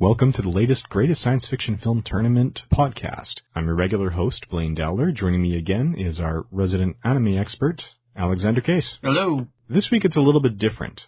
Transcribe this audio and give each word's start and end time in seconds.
Welcome 0.00 0.32
to 0.34 0.42
the 0.42 0.48
latest 0.48 0.88
Greatest 0.90 1.22
Science 1.22 1.48
Fiction 1.50 1.76
Film 1.76 2.04
Tournament 2.06 2.60
podcast. 2.72 3.40
I'm 3.56 3.66
your 3.66 3.74
regular 3.74 4.10
host, 4.10 4.46
Blaine 4.48 4.76
Dowler. 4.76 5.10
Joining 5.10 5.42
me 5.42 5.56
again 5.56 5.96
is 5.98 6.20
our 6.20 6.46
resident 6.52 6.98
anime 7.02 7.36
expert, 7.36 7.82
Alexander 8.16 8.60
Case. 8.60 8.88
Hello. 9.02 9.48
This 9.68 9.88
week 9.90 10.04
it's 10.04 10.16
a 10.16 10.20
little 10.20 10.40
bit 10.40 10.56
different. 10.56 11.00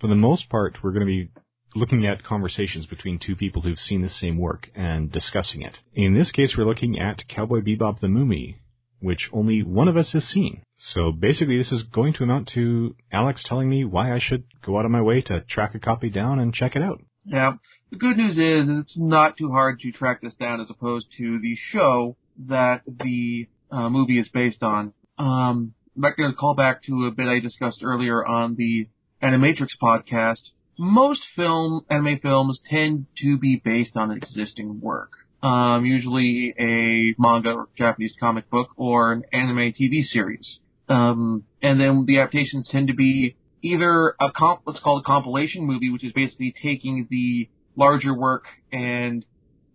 For 0.00 0.08
the 0.08 0.16
most 0.16 0.48
part, 0.48 0.78
we're 0.82 0.90
going 0.90 1.06
to 1.06 1.06
be 1.06 1.30
looking 1.76 2.04
at 2.04 2.24
conversations 2.24 2.84
between 2.84 3.20
two 3.24 3.36
people 3.36 3.62
who've 3.62 3.78
seen 3.78 4.02
the 4.02 4.08
same 4.08 4.38
work 4.38 4.66
and 4.74 5.12
discussing 5.12 5.62
it. 5.62 5.78
In 5.94 6.12
this 6.12 6.32
case, 6.32 6.54
we're 6.58 6.64
looking 6.64 6.98
at 6.98 7.28
Cowboy 7.28 7.60
Bebop 7.60 8.00
the 8.00 8.08
Movie, 8.08 8.56
which 8.98 9.30
only 9.32 9.62
one 9.62 9.86
of 9.86 9.96
us 9.96 10.10
has 10.14 10.24
seen. 10.24 10.62
So 10.76 11.12
basically, 11.12 11.58
this 11.58 11.70
is 11.70 11.84
going 11.84 12.14
to 12.14 12.24
amount 12.24 12.50
to 12.54 12.96
Alex 13.12 13.44
telling 13.46 13.70
me 13.70 13.84
why 13.84 14.12
I 14.12 14.18
should 14.18 14.42
go 14.66 14.80
out 14.80 14.84
of 14.84 14.90
my 14.90 15.00
way 15.00 15.20
to 15.20 15.42
track 15.42 15.76
a 15.76 15.78
copy 15.78 16.10
down 16.10 16.40
and 16.40 16.52
check 16.52 16.74
it 16.74 16.82
out. 16.82 17.02
Yeah. 17.24 17.54
The 17.90 17.96
good 17.96 18.16
news 18.16 18.38
is 18.38 18.68
it's 18.68 18.96
not 18.96 19.36
too 19.36 19.50
hard 19.50 19.80
to 19.80 19.92
track 19.92 20.22
this 20.22 20.34
down 20.34 20.60
as 20.60 20.70
opposed 20.70 21.06
to 21.18 21.38
the 21.40 21.56
show 21.70 22.16
that 22.48 22.82
the 22.86 23.48
uh, 23.70 23.90
movie 23.90 24.18
is 24.18 24.28
based 24.28 24.62
on. 24.62 24.92
Um, 25.18 25.74
I'm 25.96 26.02
not 26.02 26.16
going 26.16 26.30
to 26.30 26.36
call 26.36 26.54
back 26.54 26.82
to 26.84 27.06
a 27.06 27.10
bit 27.10 27.28
I 27.28 27.40
discussed 27.40 27.82
earlier 27.82 28.24
on 28.24 28.56
the 28.56 28.88
Animatrix 29.22 29.68
podcast. 29.82 30.40
Most 30.78 31.20
film, 31.36 31.84
anime 31.90 32.20
films 32.22 32.60
tend 32.68 33.06
to 33.18 33.38
be 33.38 33.60
based 33.62 33.96
on 33.96 34.10
existing 34.10 34.80
work. 34.80 35.10
Um, 35.42 35.84
usually 35.84 36.54
a 36.58 37.14
manga 37.20 37.52
or 37.52 37.68
Japanese 37.76 38.14
comic 38.18 38.48
book 38.50 38.68
or 38.76 39.12
an 39.12 39.24
anime 39.32 39.72
TV 39.72 40.02
series. 40.02 40.58
Um, 40.88 41.44
and 41.62 41.80
then 41.80 42.04
the 42.06 42.18
adaptations 42.18 42.68
tend 42.70 42.88
to 42.88 42.94
be 42.94 43.36
either 43.62 44.14
a 44.20 44.30
comp, 44.34 44.60
what's 44.64 44.80
called 44.80 45.02
a 45.02 45.04
compilation 45.04 45.64
movie, 45.64 45.90
which 45.90 46.04
is 46.04 46.12
basically 46.12 46.54
taking 46.62 47.06
the 47.10 47.48
larger 47.76 48.14
work 48.14 48.44
and 48.72 49.24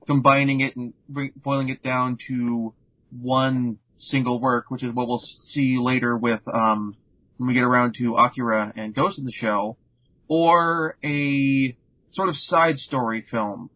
combining 0.06 0.62
it 0.62 0.76
and 0.76 0.94
boiling 1.36 1.70
it 1.70 1.84
down 1.84 2.18
to 2.28 2.74
one 3.22 3.78
single 4.00 4.40
work, 4.40 4.66
which 4.70 4.84
is 4.84 4.94
what 4.94 5.08
we'll 5.08 5.24
see 5.50 5.78
later 5.80 6.18
with 6.18 6.42
um, 6.54 6.96
when 7.38 7.48
we 7.48 7.54
get 7.54 7.64
around 7.64 7.96
to 7.98 8.16
Akira 8.16 8.74
and 8.76 8.94
Ghost 8.94 9.18
in 9.18 9.26
the 9.26 9.32
Shell, 9.32 9.78
or 10.28 10.98
a 11.04 11.76
sort 12.14 12.30
of 12.30 12.36
side 12.36 12.78
story 12.78 13.26
film, 13.30 13.70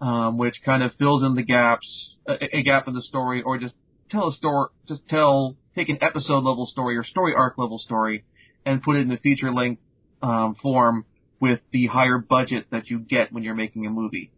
um, 0.00 0.38
which 0.38 0.54
kind 0.64 0.82
of 0.82 0.92
fills 0.98 1.22
in 1.22 1.34
the 1.34 1.42
gaps, 1.42 2.14
a, 2.26 2.58
a 2.58 2.62
gap 2.62 2.88
in 2.88 2.94
the 2.94 3.02
story, 3.02 3.42
or 3.42 3.58
just 3.58 3.74
tell 4.10 4.28
a 4.28 4.32
story, 4.32 4.68
just 4.88 5.06
tell, 5.08 5.56
take 5.74 5.88
an 5.88 5.98
episode 6.00 6.44
level 6.44 6.66
story 6.66 6.96
or 6.96 7.04
story 7.04 7.34
arc 7.36 7.58
level 7.58 7.78
story 7.78 8.24
and 8.64 8.82
put 8.82 8.96
it 8.96 9.00
in 9.00 9.08
the 9.08 9.16
feature 9.16 9.52
length 9.52 9.82
um, 10.22 10.56
form 10.62 11.04
with 11.40 11.60
the 11.72 11.86
higher 11.86 12.18
budget 12.18 12.66
that 12.70 12.88
you 12.88 12.98
get 12.98 13.32
when 13.32 13.42
you're 13.42 13.54
making 13.54 13.86
a 13.86 13.90
movie. 13.90 14.30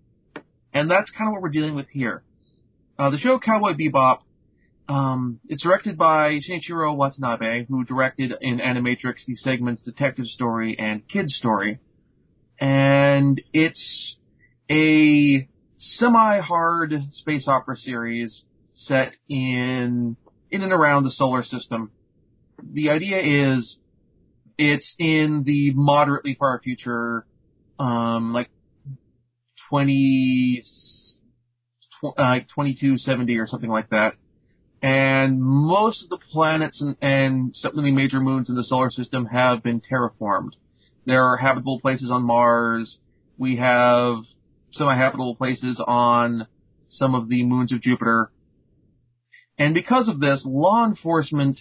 And 0.73 0.91
that's 0.91 1.11
kind 1.11 1.29
of 1.29 1.33
what 1.33 1.43
we're 1.43 1.51
dealing 1.51 1.75
with 1.75 1.89
here. 1.91 2.23
Uh, 2.99 3.11
the 3.11 3.19
show 3.19 3.39
Cowboy 3.39 3.73
Bebop, 3.73 4.21
um, 4.89 5.41
it's 5.49 5.63
directed 5.63 5.99
by 5.99 6.39
Shinichiro 6.39 6.97
Watanabe, 6.97 7.67
who 7.67 7.85
directed 7.85 8.33
in 8.41 8.59
Animatrix 8.59 9.25
the 9.27 9.35
segments 9.35 9.83
Detective 9.83 10.27
Story 10.27 10.77
and 10.79 11.07
Kid 11.09 11.29
Story. 11.29 11.79
And 12.59 13.41
it's 13.53 14.17
a 14.71 15.49
semi-hard 15.79 16.95
space 17.13 17.47
opera 17.47 17.77
series 17.77 18.43
set 18.75 19.15
in, 19.29 20.17
in 20.51 20.63
and 20.63 20.73
around 20.73 21.05
the 21.05 21.11
solar 21.11 21.43
system. 21.43 21.91
The 22.63 22.91
idea 22.91 23.55
is 23.55 23.77
it's 24.59 24.95
in 24.99 25.43
the 25.45 25.73
moderately 25.75 26.37
far 26.39 26.61
future, 26.63 27.27
um, 27.79 28.33
like 28.33 28.51
20, 29.71 30.63
uh, 32.05 32.39
2270 32.41 33.39
or 33.39 33.47
something 33.47 33.71
like 33.71 33.91
that. 33.91 34.15
And 34.83 35.41
most 35.41 36.05
of 36.05 36.11
the 36.11 36.19
planets 36.31 36.81
and, 36.81 36.97
and 37.01 37.57
some 37.57 37.79
of 37.79 37.85
the 37.85 37.91
major 37.91 38.21
moons 38.21 38.51
in 38.51 38.55
the 38.55 38.65
solar 38.65 38.91
system 38.91 39.27
have 39.27 39.63
been 39.63 39.81
terraformed. 39.81 40.51
There 41.07 41.23
are 41.25 41.37
habitable 41.37 41.81
places 41.81 42.11
on 42.11 42.23
Mars. 42.23 42.99
We 43.39 43.57
have 43.57 44.25
semi-habitable 44.73 45.37
places 45.37 45.83
on 45.85 46.47
some 46.89 47.15
of 47.15 47.29
the 47.29 47.45
moons 47.45 47.73
of 47.73 47.81
Jupiter. 47.81 48.31
And 49.59 49.75
because 49.75 50.09
of 50.09 50.21
this, 50.21 50.43
law 50.45 50.85
enforcement 50.87 51.61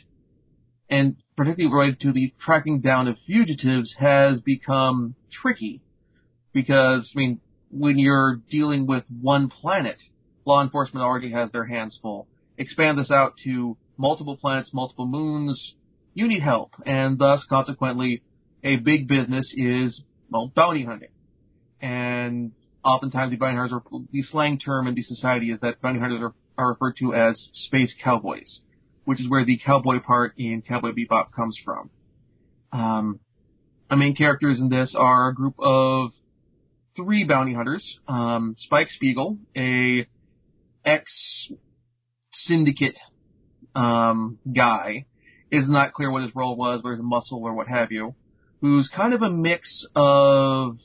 and 0.90 1.16
particularly 1.36 1.74
related 1.74 2.00
to 2.02 2.12
the 2.12 2.34
tracking 2.44 2.82
down 2.82 3.08
of 3.08 3.18
fugitives, 3.26 3.94
has 4.00 4.40
become 4.42 5.16
tricky. 5.32 5.82
Because, 6.54 7.12
I 7.16 7.18
mean, 7.18 7.40
when 7.72 7.98
you're 7.98 8.40
dealing 8.50 8.86
with 8.86 9.04
one 9.22 9.50
planet, 9.50 9.98
law 10.46 10.62
enforcement 10.62 11.04
already 11.04 11.32
has 11.32 11.52
their 11.52 11.66
hands 11.66 11.98
full. 12.02 12.28
Expand 12.58 12.98
this 13.00 13.10
out 13.10 13.34
to 13.46 13.78
multiple 13.98 14.38
planets, 14.38 14.72
multiple 14.74 15.08
moons, 15.08 15.76
you 16.14 16.28
need 16.28 16.44
help. 16.44 16.72
And 16.86 17.18
thus, 17.18 17.44
consequently, 17.50 18.22
a 18.64 18.76
big 18.78 19.08
business 19.08 19.52
is, 19.56 20.02
well, 20.30 20.52
bounty 20.56 20.86
hunting. 20.86 21.10
And 21.82 22.52
oftentimes 22.86 23.32
the 23.32 23.38
bounty 23.38 23.58
hunters 23.58 23.74
are, 23.74 23.84
the 24.12 24.22
slang 24.24 24.60
term 24.60 24.88
in 24.88 24.96
the 24.96 25.04
society 25.04 25.52
is 25.52 25.60
that 25.62 25.82
bounty 25.82 26.00
hunters 26.00 26.22
are, 26.22 26.34
are 26.58 26.70
referred 26.74 26.98
to 27.00 27.14
as 27.16 27.48
space 27.54 27.94
cowboys 28.04 28.60
which 29.06 29.20
is 29.20 29.30
where 29.30 29.46
the 29.46 29.60
cowboy 29.64 30.00
part 30.00 30.34
in 30.38 30.62
Cowboy 30.62 30.92
Bebop 30.92 31.32
comes 31.36 31.58
from. 31.64 31.90
Um, 32.72 33.20
our 33.90 33.98
main 33.98 34.16
characters 34.16 34.60
in 34.60 34.70
this 34.70 34.96
are 34.98 35.30
a 35.30 35.36
group 35.36 35.56
of 35.60 36.12
three 36.96 37.24
bounty 37.24 37.54
hunters. 37.54 37.98
Um, 38.08 38.56
Spike 38.58 38.88
Spiegel, 38.90 39.38
a 39.56 40.08
ex 40.86 41.50
syndicate 42.34 42.98
um, 43.76 44.40
guy, 44.56 45.06
is 45.52 45.68
not 45.68 45.94
clear 45.94 46.12
what 46.12 46.24
his 46.24 46.36
role 46.36 46.56
was, 46.56 46.82
whether 46.82 46.96
a 46.96 47.04
muscle 47.04 47.44
or 47.44 47.54
what 47.54 47.68
have 47.68 47.92
you, 47.92 48.16
who's 48.62 48.90
kind 48.96 49.14
of 49.14 49.22
a 49.22 49.30
mix 49.30 49.86
of 49.96 50.78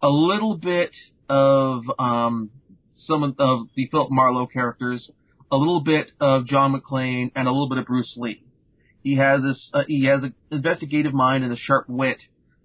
a 0.00 0.08
little 0.08 0.56
bit 0.56 0.90
of 1.28 1.82
um, 1.98 2.50
some 2.96 3.22
of 3.22 3.36
the 3.36 3.88
Philip 3.90 4.10
Marlowe 4.10 4.46
characters, 4.46 5.10
a 5.52 5.56
little 5.56 5.80
bit 5.80 6.10
of 6.18 6.46
John 6.46 6.74
McClane 6.74 7.30
and 7.36 7.46
a 7.46 7.52
little 7.52 7.68
bit 7.68 7.78
of 7.78 7.84
Bruce 7.84 8.14
Lee. 8.16 8.42
He 9.02 9.16
has 9.16 9.42
this, 9.42 9.70
uh, 9.74 9.82
he 9.86 10.06
has 10.06 10.22
an 10.22 10.34
investigative 10.50 11.12
mind 11.12 11.44
and 11.44 11.52
a 11.52 11.56
sharp 11.56 11.84
wit, 11.88 12.22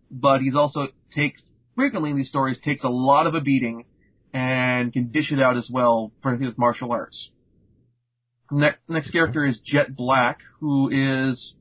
but 0.10 0.40
he's 0.40 0.56
also 0.56 0.88
takes, 1.14 1.42
frequently 1.76 2.12
in 2.12 2.16
these 2.16 2.30
stories, 2.30 2.58
takes 2.64 2.86
a 2.86 2.90
lot 2.90 3.28
of 3.28 3.36
a 3.36 3.42
beating 3.42 3.86
and 4.34 4.94
can 4.94 5.12
dish 5.12 5.32
it 5.32 5.42
out 5.42 5.58
as 5.58 5.68
well 5.70 6.14
for 6.22 6.38
his 6.38 6.54
martial 6.58 6.92
arts. 6.94 7.30
Next, 8.50 8.80
next 8.88 9.12
character 9.12 9.46
is 9.46 9.60
Jet 9.66 9.94
Black, 9.94 10.40
who 10.62 10.90
is 10.90 11.54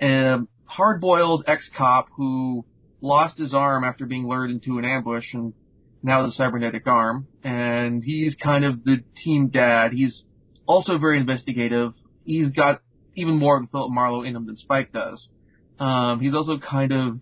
a 0.00 0.38
hard-boiled 0.64 1.44
ex-cop 1.46 2.06
who 2.16 2.64
lost 3.02 3.36
his 3.36 3.52
arm 3.52 3.84
after 3.84 4.06
being 4.06 4.26
lured 4.26 4.50
into 4.50 4.78
an 4.78 4.86
ambush 4.86 5.26
and 5.34 5.52
now 6.02 6.24
the 6.24 6.32
cybernetic 6.32 6.86
arm. 6.86 7.26
And 7.44 8.02
he's 8.02 8.34
kind 8.42 8.64
of 8.64 8.84
the 8.84 9.02
team 9.22 9.48
dad. 9.48 9.92
He's 9.92 10.22
also 10.66 10.98
very 10.98 11.18
investigative. 11.18 11.92
He's 12.24 12.50
got 12.50 12.82
even 13.16 13.36
more 13.36 13.60
of 13.60 13.70
Philip 13.70 13.90
Marlowe 13.90 14.22
in 14.22 14.36
him 14.36 14.46
than 14.46 14.56
Spike 14.56 14.92
does. 14.92 15.28
Um, 15.78 16.20
he's 16.20 16.34
also 16.34 16.58
kind 16.58 16.92
of 16.92 17.20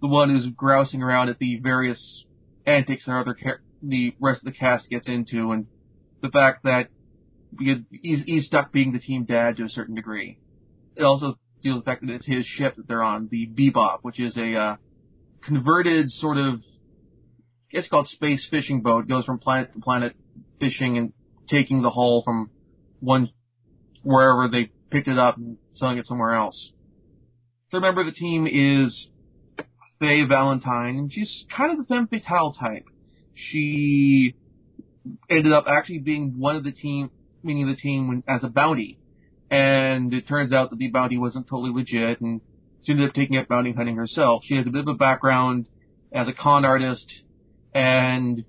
the 0.00 0.06
one 0.06 0.30
who's 0.30 0.46
grousing 0.56 1.02
around 1.02 1.28
at 1.28 1.38
the 1.38 1.58
various 1.60 2.24
antics 2.66 3.06
that 3.06 3.12
other 3.12 3.36
the 3.82 4.14
rest 4.20 4.40
of 4.40 4.52
the 4.52 4.58
cast 4.58 4.88
gets 4.90 5.08
into, 5.08 5.52
and 5.52 5.66
the 6.22 6.28
fact 6.28 6.64
that 6.64 6.88
he's, 7.58 8.22
he's 8.26 8.46
stuck 8.46 8.72
being 8.72 8.92
the 8.92 8.98
team 8.98 9.24
dad 9.24 9.56
to 9.56 9.64
a 9.64 9.68
certain 9.68 9.94
degree. 9.94 10.38
It 10.96 11.02
also 11.02 11.38
deals 11.62 11.76
with 11.76 11.84
the 11.84 11.90
fact 11.90 12.06
that 12.06 12.12
it's 12.12 12.26
his 12.26 12.44
ship 12.44 12.76
that 12.76 12.88
they're 12.88 13.02
on, 13.02 13.28
the 13.30 13.46
Bebop, 13.46 13.98
which 14.02 14.20
is 14.20 14.36
a 14.36 14.54
uh, 14.54 14.76
converted 15.44 16.10
sort 16.10 16.36
of, 16.36 16.54
I 16.54 17.72
guess 17.72 17.88
called 17.88 18.08
space 18.08 18.46
fishing 18.50 18.80
boat. 18.82 19.08
Goes 19.08 19.24
from 19.24 19.38
planet 19.38 19.72
to 19.74 19.80
planet 19.80 20.14
fishing 20.60 20.98
and 20.98 21.12
taking 21.48 21.82
the 21.82 21.90
hull 21.90 22.22
from 22.24 22.50
one 23.00 23.30
wherever 24.02 24.48
they 24.48 24.70
picked 24.90 25.08
it 25.08 25.18
up 25.18 25.36
and 25.36 25.56
selling 25.74 25.98
it 25.98 26.06
somewhere 26.06 26.34
else. 26.34 26.70
Third 27.70 27.82
member 27.82 28.00
of 28.00 28.06
the 28.06 28.12
team 28.12 28.46
is 28.46 29.08
Faye 30.00 30.24
Valentine. 30.24 30.96
And 30.96 31.12
she's 31.12 31.44
kind 31.54 31.72
of 31.72 31.78
the 31.78 31.84
femme 31.84 32.08
fatale 32.08 32.54
type. 32.58 32.84
She 33.34 34.34
ended 35.30 35.52
up 35.52 35.64
actually 35.68 35.98
being 35.98 36.34
one 36.38 36.56
of 36.56 36.64
the 36.64 36.72
team, 36.72 37.10
meaning 37.42 37.66
the 37.66 37.76
team 37.76 38.22
as 38.28 38.42
a 38.42 38.48
bounty. 38.48 38.98
And 39.50 40.12
it 40.12 40.28
turns 40.28 40.52
out 40.52 40.70
that 40.70 40.78
the 40.78 40.90
bounty 40.90 41.18
wasn't 41.18 41.48
totally 41.48 41.72
legit 41.72 42.20
and 42.20 42.40
she 42.84 42.92
ended 42.92 43.08
up 43.08 43.14
taking 43.14 43.36
up 43.36 43.48
bounty 43.48 43.72
hunting 43.72 43.96
herself. 43.96 44.42
She 44.46 44.56
has 44.56 44.66
a 44.66 44.70
bit 44.70 44.82
of 44.82 44.88
a 44.88 44.94
background 44.94 45.66
as 46.12 46.28
a 46.28 46.32
con 46.32 46.64
artist 46.64 47.06
and 47.74 48.44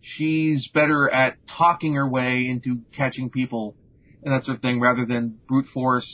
she's 0.00 0.68
better 0.72 1.08
at 1.08 1.36
talking 1.58 1.94
her 1.94 2.08
way 2.08 2.46
into 2.48 2.80
catching 2.96 3.30
people 3.30 3.76
and 4.22 4.32
that 4.34 4.44
sort 4.44 4.56
of 4.56 4.62
thing 4.62 4.80
rather 4.80 5.04
than 5.06 5.38
brute 5.48 5.66
force, 5.72 6.08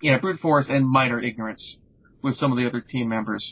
yeah, 0.00 0.18
brute 0.18 0.40
force 0.40 0.66
and 0.68 0.88
minor 0.88 1.20
ignorance 1.20 1.76
with 2.22 2.36
some 2.36 2.52
of 2.52 2.58
the 2.58 2.66
other 2.66 2.80
team 2.80 3.08
members. 3.08 3.44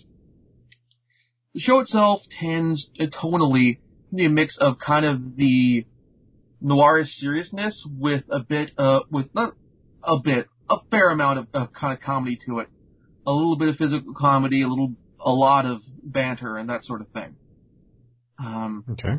the 1.55 1.61
show 1.61 1.81
itself 1.81 2.23
tends 2.41 2.89
uh, 3.01 3.05
tonally 3.23 3.79
to 4.11 4.17
be 4.17 4.25
a 4.27 4.31
mix 4.31 4.57
of 4.61 4.79
kind 4.79 5.05
of 5.05 5.37
the 5.37 5.85
noir 6.61 7.05
seriousness 7.05 7.83
with 7.99 8.25
a 8.31 8.41
bit, 8.41 8.71
uh, 8.79 9.01
with 9.11 9.27
not 9.35 9.55
a 10.05 10.19
bit, 10.23 10.47
a 10.69 10.77
fair 10.91 11.11
amount 11.11 11.39
of, 11.39 11.47
of 11.55 11.73
kind 11.73 11.93
of 11.93 12.01
comedy 12.01 12.39
to 12.47 12.61
it. 12.61 12.69
A 13.27 13.33
little 13.33 13.57
bit 13.57 13.69
of 13.69 13.77
physical 13.77 14.15
comedy, 14.19 14.63
a 14.63 14.69
little, 14.69 14.95
a 15.25 15.31
lot 15.31 15.67
of 15.67 15.81
banter 16.03 16.57
and 16.57 16.69
that 16.71 16.85
sort 16.85 17.01
of 17.01 17.09
thing. 17.11 17.37
Um, 18.39 18.85
Okay. 18.93 19.17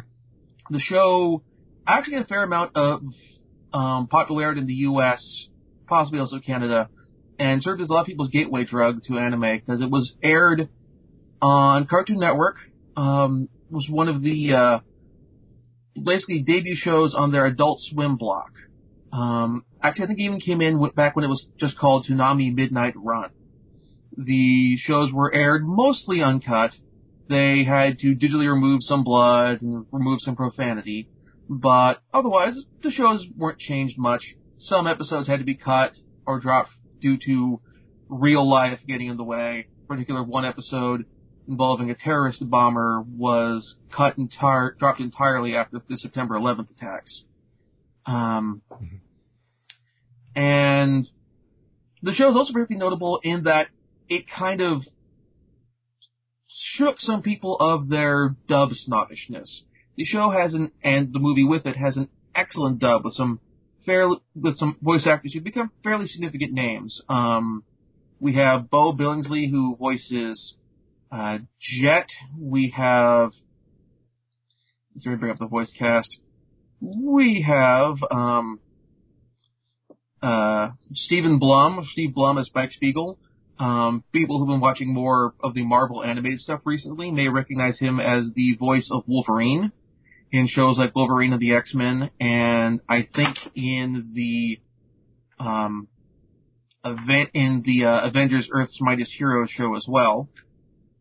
the 0.69 0.79
show 0.79 1.43
actually 1.85 2.15
had 2.15 2.23
a 2.23 2.27
fair 2.27 2.43
amount 2.43 2.75
of 2.75 3.01
um, 3.73 4.07
popularity 4.07 4.61
in 4.61 4.67
the 4.67 4.73
U.S., 4.73 5.23
possibly 5.87 6.19
also 6.19 6.39
Canada, 6.39 6.89
and 7.39 7.61
served 7.63 7.81
as 7.81 7.89
a 7.89 7.93
lot 7.93 8.01
of 8.01 8.07
people's 8.07 8.29
gateway 8.29 8.65
drug 8.65 9.03
to 9.07 9.17
anime 9.17 9.59
because 9.59 9.81
it 9.81 9.89
was 9.89 10.13
aired 10.23 10.69
on 11.41 11.87
Cartoon 11.87 12.19
Network. 12.19 12.57
Um, 12.95 13.49
was 13.69 13.87
one 13.89 14.09
of 14.09 14.21
the 14.21 14.53
uh, 14.53 14.79
basically 16.01 16.41
debut 16.41 16.75
shows 16.75 17.15
on 17.15 17.31
their 17.31 17.45
Adult 17.45 17.79
Swim 17.89 18.17
block. 18.17 18.51
Um, 19.13 19.65
actually, 19.81 20.05
I 20.05 20.07
think 20.07 20.19
it 20.19 20.23
even 20.23 20.39
came 20.39 20.61
in 20.61 20.89
back 20.95 21.15
when 21.15 21.25
it 21.25 21.29
was 21.29 21.45
just 21.59 21.77
called 21.77 22.05
Toonami 22.09 22.53
Midnight 22.53 22.93
Run. 22.95 23.31
The 24.17 24.77
shows 24.77 25.11
were 25.11 25.33
aired 25.33 25.63
mostly 25.65 26.21
uncut. 26.21 26.71
They 27.29 27.63
had 27.63 27.99
to 27.99 28.15
digitally 28.15 28.49
remove 28.49 28.83
some 28.83 29.03
blood 29.03 29.61
and 29.61 29.85
remove 29.91 30.19
some 30.21 30.35
profanity, 30.35 31.07
but 31.51 32.01
otherwise 32.13 32.53
the 32.81 32.91
shows 32.91 33.25
weren't 33.35 33.59
changed 33.59 33.97
much. 33.97 34.23
Some 34.57 34.87
episodes 34.87 35.27
had 35.27 35.39
to 35.39 35.45
be 35.45 35.55
cut 35.55 35.91
or 36.25 36.39
dropped 36.39 36.69
due 37.01 37.17
to 37.25 37.59
real 38.07 38.49
life 38.49 38.79
getting 38.87 39.07
in 39.07 39.17
the 39.17 39.25
way. 39.25 39.67
In 39.81 39.87
particular, 39.87 40.23
one 40.23 40.45
episode 40.45 41.05
involving 41.49 41.89
a 41.89 41.95
terrorist 41.95 42.49
bomber 42.49 43.03
was 43.05 43.75
cut 43.93 44.17
entire, 44.17 44.75
dropped 44.79 45.01
entirely 45.01 45.57
after 45.57 45.81
the 45.89 45.97
September 45.97 46.35
11th 46.35 46.71
attacks. 46.71 47.23
Um, 48.05 48.61
and 50.33 51.05
the 52.01 52.13
show 52.13 52.29
is 52.29 52.37
also 52.37 52.53
very 52.53 52.67
notable 52.69 53.19
in 53.23 53.43
that 53.43 53.67
it 54.07 54.23
kind 54.29 54.61
of 54.61 54.83
shook 56.77 56.95
some 56.99 57.21
people 57.21 57.57
of 57.59 57.89
their 57.89 58.37
dub 58.47 58.69
snobbishness. 58.71 59.63
The 60.01 60.05
show 60.05 60.31
has 60.31 60.55
an, 60.55 60.71
and 60.83 61.13
the 61.13 61.19
movie 61.19 61.43
with 61.43 61.67
it 61.67 61.77
has 61.77 61.95
an 61.95 62.09
excellent 62.33 62.79
dub 62.79 63.05
with 63.05 63.13
some 63.13 63.39
fairly, 63.85 64.17
with 64.33 64.57
some 64.57 64.75
voice 64.81 65.05
actors 65.05 65.31
who 65.35 65.41
become 65.41 65.69
fairly 65.83 66.07
significant 66.07 66.53
names. 66.53 66.99
Um, 67.07 67.63
we 68.19 68.33
have 68.33 68.71
Beau 68.71 68.93
Billingslea 68.93 69.51
who 69.51 69.75
voices 69.75 70.55
uh, 71.11 71.37
Jet. 71.59 72.07
We 72.35 72.73
have 72.75 73.29
let's 74.95 75.05
me 75.05 75.13
bring 75.17 75.29
up 75.29 75.37
the 75.37 75.45
voice 75.45 75.71
cast. 75.77 76.09
We 76.81 77.45
have 77.47 77.97
um, 78.09 78.59
uh, 80.23 80.69
Steven 80.93 81.37
Blum. 81.37 81.85
Steve 81.91 82.15
Blum 82.15 82.39
as 82.39 82.47
Spike 82.47 82.71
Spiegel. 82.71 83.19
Um, 83.59 84.03
people 84.11 84.39
who've 84.39 84.47
been 84.47 84.61
watching 84.61 84.91
more 84.91 85.35
of 85.43 85.53
the 85.53 85.63
Marvel 85.63 86.03
animated 86.03 86.39
stuff 86.39 86.61
recently 86.65 87.11
may 87.11 87.27
recognize 87.27 87.77
him 87.77 87.99
as 87.99 88.31
the 88.33 88.55
voice 88.55 88.89
of 88.91 89.03
Wolverine 89.05 89.71
in 90.31 90.47
shows 90.47 90.77
like 90.77 90.95
Wolverine 90.95 91.33
and 91.33 91.41
the 91.41 91.53
X-Men, 91.55 92.09
and 92.19 92.79
I 92.87 93.07
think 93.15 93.37
in 93.55 94.11
the 94.13 94.59
um, 95.43 95.87
event 96.85 97.29
in 97.33 97.63
the 97.65 97.85
uh, 97.85 98.07
Avengers 98.07 98.47
Earth's 98.51 98.77
Mightiest 98.79 99.11
Heroes 99.17 99.49
show 99.49 99.75
as 99.75 99.85
well. 99.87 100.29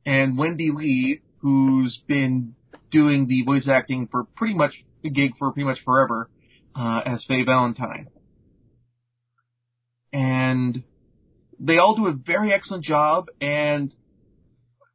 And 0.04 0.36
Wendee 0.36 0.74
Lee, 0.74 1.20
who's 1.38 2.00
been 2.08 2.54
doing 2.90 3.26
the 3.28 3.42
voice 3.42 3.68
acting 3.68 4.08
for 4.10 4.24
pretty 4.36 4.54
much 4.54 4.72
a 5.04 5.10
gig 5.10 5.32
for 5.38 5.52
pretty 5.52 5.66
much 5.66 5.78
forever, 5.84 6.28
uh, 6.74 7.02
as 7.06 7.24
Faye 7.28 7.44
Valentine. 7.44 8.08
And 10.12 10.82
they 11.60 11.78
all 11.78 11.94
do 11.94 12.08
a 12.08 12.12
very 12.12 12.52
excellent 12.52 12.84
job, 12.84 13.26
and 13.40 13.94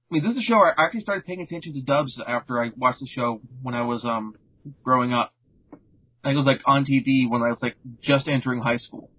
I 0.10 0.14
mean, 0.14 0.24
this 0.24 0.34
is 0.34 0.40
a 0.40 0.44
show 0.44 0.56
I 0.56 0.72
actually 0.78 1.02
started 1.02 1.26
paying 1.26 1.42
attention 1.42 1.74
to 1.74 1.82
dubs 1.82 2.20
after 2.26 2.62
I 2.64 2.70
watched 2.78 3.00
the 3.00 3.08
show 3.08 3.42
when 3.64 3.74
I 3.74 3.82
was 3.82 4.06
um 4.06 4.36
growing 4.84 5.14
up. 5.14 5.34
I 6.24 6.30
think 6.30 6.36
it 6.36 6.38
was 6.38 6.46
like 6.46 6.62
on 6.66 6.86
TV 6.86 7.30
when 7.30 7.42
I 7.42 7.50
was 7.50 7.60
like 7.62 7.76
just 8.02 8.28
entering 8.28 8.62
high 8.62 8.78
school. 8.78 9.10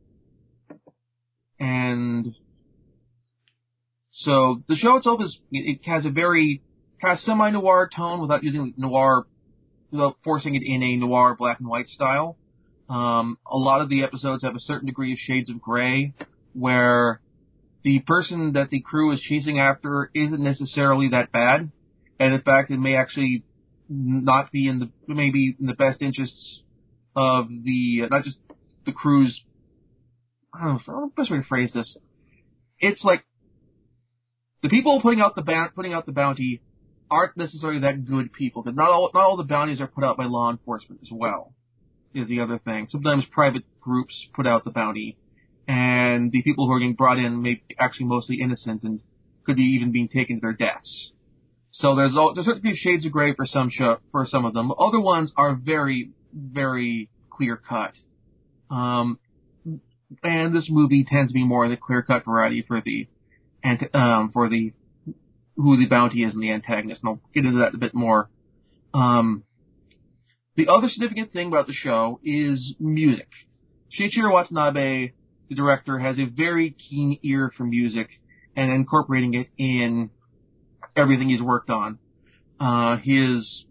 And 1.59 2.35
so 4.13 4.63
the 4.69 4.77
show 4.77 4.97
itself 4.97 5.21
is 5.23 5.39
it 5.51 5.81
has 5.87 6.07
a 6.07 6.11
very 6.11 6.63
kind 7.03 7.19
of 7.19 7.23
semi 7.25 7.51
noir 7.51 7.91
tone 7.95 8.21
without 8.21 8.45
using 8.45 8.73
noir 8.77 9.27
without 9.91 10.17
forcing 10.23 10.55
it 10.55 10.63
in 10.63 10.83
a 10.83 10.97
noir 10.97 11.35
black 11.37 11.59
and 11.59 11.69
white 11.69 11.89
style. 11.89 12.37
Um, 12.89 13.39
a 13.45 13.57
lot 13.57 13.81
of 13.81 13.89
the 13.89 14.05
episodes 14.05 14.45
have 14.45 14.55
a 14.55 14.61
certain 14.61 14.87
degree 14.87 15.13
of 15.13 15.19
shades 15.19 15.51
of 15.51 15.61
gray 15.61 16.15
where 16.53 17.21
the 17.87 18.01
person 18.01 18.55
that 18.55 18.69
the 18.71 18.81
crew 18.81 19.13
is 19.13 19.21
chasing 19.21 19.61
after 19.61 20.11
isn't 20.13 20.43
necessarily 20.43 21.11
that 21.11 21.31
bad, 21.31 21.71
and 22.19 22.35
in 22.35 22.41
fact, 22.43 22.73
it 22.73 22.81
may 22.81 22.97
actually 22.97 23.45
not 23.89 24.51
be 24.51 24.67
in 24.67 24.81
the 24.81 24.91
maybe 25.07 25.55
in 25.61 25.67
the 25.67 25.75
best 25.75 26.03
interests 26.03 26.63
of 27.15 27.47
the 27.49 28.09
not 28.11 28.25
just 28.25 28.39
the 28.87 28.93
crew's. 28.93 29.41
I 30.53 30.65
don't 30.65 30.89
know 30.89 31.13
best 31.17 31.31
way 31.31 31.39
to 31.39 31.45
phrase 31.45 31.71
this. 31.73 31.97
It's 32.81 33.05
like 33.05 33.25
the 34.65 34.69
people 34.69 35.01
putting 35.01 35.21
out 35.21 35.37
the 35.37 35.43
ba- 35.43 35.71
putting 35.73 35.95
out 35.95 36.07
the 36.07 36.13
bounty 36.13 36.63
aren't 37.09 37.37
necessarily 37.37 37.83
that 37.83 38.05
good 38.05 38.33
people. 38.33 38.65
Because 38.65 38.77
not 38.77 38.91
all 38.91 39.11
not 39.15 39.23
all 39.23 39.37
the 39.37 39.45
bounties 39.45 39.81
are 39.81 39.87
put 39.87 40.03
out 40.03 40.17
by 40.17 40.25
law 40.25 40.51
enforcement 40.51 41.03
as 41.05 41.11
well. 41.13 41.55
Is 42.13 42.27
the 42.27 42.41
other 42.41 42.59
thing. 42.59 42.89
Sometimes 42.89 43.25
private 43.31 43.63
groups 43.81 44.27
put 44.35 44.45
out 44.45 44.65
the 44.65 44.73
bounty 44.73 45.19
and 45.69 46.33
the 46.33 46.43
people 46.43 46.67
who 46.67 46.73
are 46.73 46.79
getting 46.79 46.95
brought 46.95 47.19
in 47.19 47.43
may 47.43 47.55
be 47.55 47.77
actually 47.79 48.07
mostly 48.07 48.41
innocent 48.41 48.83
and 48.83 49.01
could 49.45 49.57
be 49.57 49.63
even 49.63 49.93
being 49.93 50.09
taken 50.09 50.37
to 50.37 50.41
their 50.41 50.53
deaths. 50.53 51.13
So 51.73 51.95
there's 51.95 52.17
all, 52.17 52.35
there's 52.35 52.47
certainly 52.47 52.75
shades 52.77 53.05
of 53.05 53.13
gray 53.13 53.35
for 53.35 53.47
some 53.47 53.71
show, 53.71 53.99
for 54.11 54.27
some 54.27 54.45
of 54.45 54.55
them. 54.55 54.73
Other 54.79 55.01
ones 55.01 55.33
are 55.37 55.55
very 55.55 56.11
very 56.37 57.11
clear 57.31 57.57
cut. 57.57 57.93
Um, 58.71 59.19
and 60.23 60.55
this 60.55 60.69
movie 60.71 61.05
tends 61.05 61.33
to 61.33 61.35
be 61.35 61.45
more 61.45 61.65
of 61.65 61.71
the 61.71 61.77
clear 61.77 62.03
cut 62.03 62.25
variety 62.25 62.65
for 62.67 62.81
the 62.81 63.09
and 63.63 63.89
um, 63.95 64.31
for 64.33 64.49
the 64.49 64.73
who 65.57 65.77
the 65.79 65.87
bounty 65.87 66.23
is 66.23 66.35
and 66.35 66.43
the 66.43 66.53
antagonist. 66.53 67.03
And 67.03 67.11
I'll 67.11 67.21
get 67.35 67.45
into 67.45 67.59
that 67.61 67.75
a 67.75 67.79
bit 67.79 67.95
more. 67.95 68.31
Um, 68.95 69.45
the 70.57 70.69
other 70.69 70.89
significant 70.89 71.33
thing 71.33 71.49
about 71.49 71.67
the 71.67 71.73
show 71.73 72.21
is 72.23 72.75
music. 72.79 73.29
Shinichiro 73.99 74.33
Watanabe 74.33 75.13
the 75.49 75.55
director 75.55 75.99
has 75.99 76.19
a 76.19 76.25
very 76.27 76.71
keen 76.71 77.19
ear 77.23 77.53
for 77.57 77.65
music 77.65 78.09
and 78.57 78.71
incorporating 78.71 79.35
it 79.35 79.49
in 79.59 80.11
everything 80.97 81.29
he's 81.29 81.43
worked 81.43 81.71
on. 81.71 81.99
Uh, 82.59 82.97
his 82.97 83.65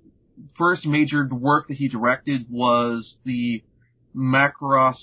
first 0.58 0.86
major 0.86 1.27
work 1.32 1.67
that 1.67 1.75
he 1.75 1.88
directed 1.88 2.46
was 2.50 3.17
the 3.25 3.63
Macross 4.15 4.96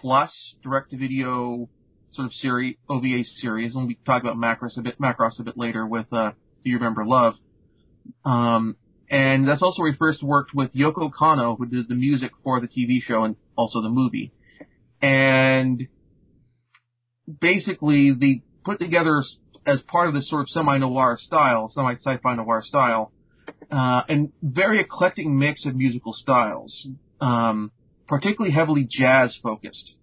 Plus 0.00 0.30
direct-to-video 0.62 1.68
sort 2.12 2.26
of 2.26 2.32
series, 2.34 2.76
OVA 2.88 3.24
series, 3.40 3.74
and 3.74 3.86
we'll 3.86 3.96
talk 4.06 4.22
about 4.22 4.36
Macross 4.36 4.78
a 4.78 4.82
bit, 4.82 4.98
Macross 5.00 5.38
a 5.38 5.42
bit 5.42 5.58
later 5.58 5.86
with, 5.86 6.06
uh, 6.12 6.30
Do 6.64 6.70
You 6.70 6.76
Remember 6.76 7.04
Love? 7.04 7.34
Um, 8.24 8.76
and 9.10 9.46
that's 9.46 9.62
also 9.62 9.82
where 9.82 9.92
he 9.92 9.98
first 9.98 10.22
worked 10.22 10.52
with 10.54 10.72
Yoko 10.72 11.10
Kanno, 11.10 11.58
who 11.58 11.66
did 11.66 11.88
the 11.88 11.94
music 11.94 12.30
for 12.42 12.60
the 12.60 12.68
TV 12.68 13.02
show 13.02 13.24
and 13.24 13.36
also 13.56 13.82
the 13.82 13.88
movie 13.88 14.32
and 15.00 15.86
basically 17.40 18.12
they 18.18 18.42
put 18.64 18.78
together 18.78 19.22
as 19.66 19.80
part 19.82 20.08
of 20.08 20.14
this 20.14 20.28
sort 20.28 20.42
of 20.42 20.48
semi-noir 20.48 21.16
style, 21.20 21.70
semi-sci-fi 21.72 22.34
noir 22.34 22.62
style, 22.64 23.12
uh, 23.70 24.02
and 24.08 24.32
very 24.42 24.80
eclectic 24.80 25.26
mix 25.26 25.66
of 25.66 25.74
musical 25.74 26.12
styles, 26.12 26.86
um, 27.20 27.70
particularly 28.08 28.52
heavily 28.54 28.86
jazz 28.90 29.36
focused. 29.42 29.94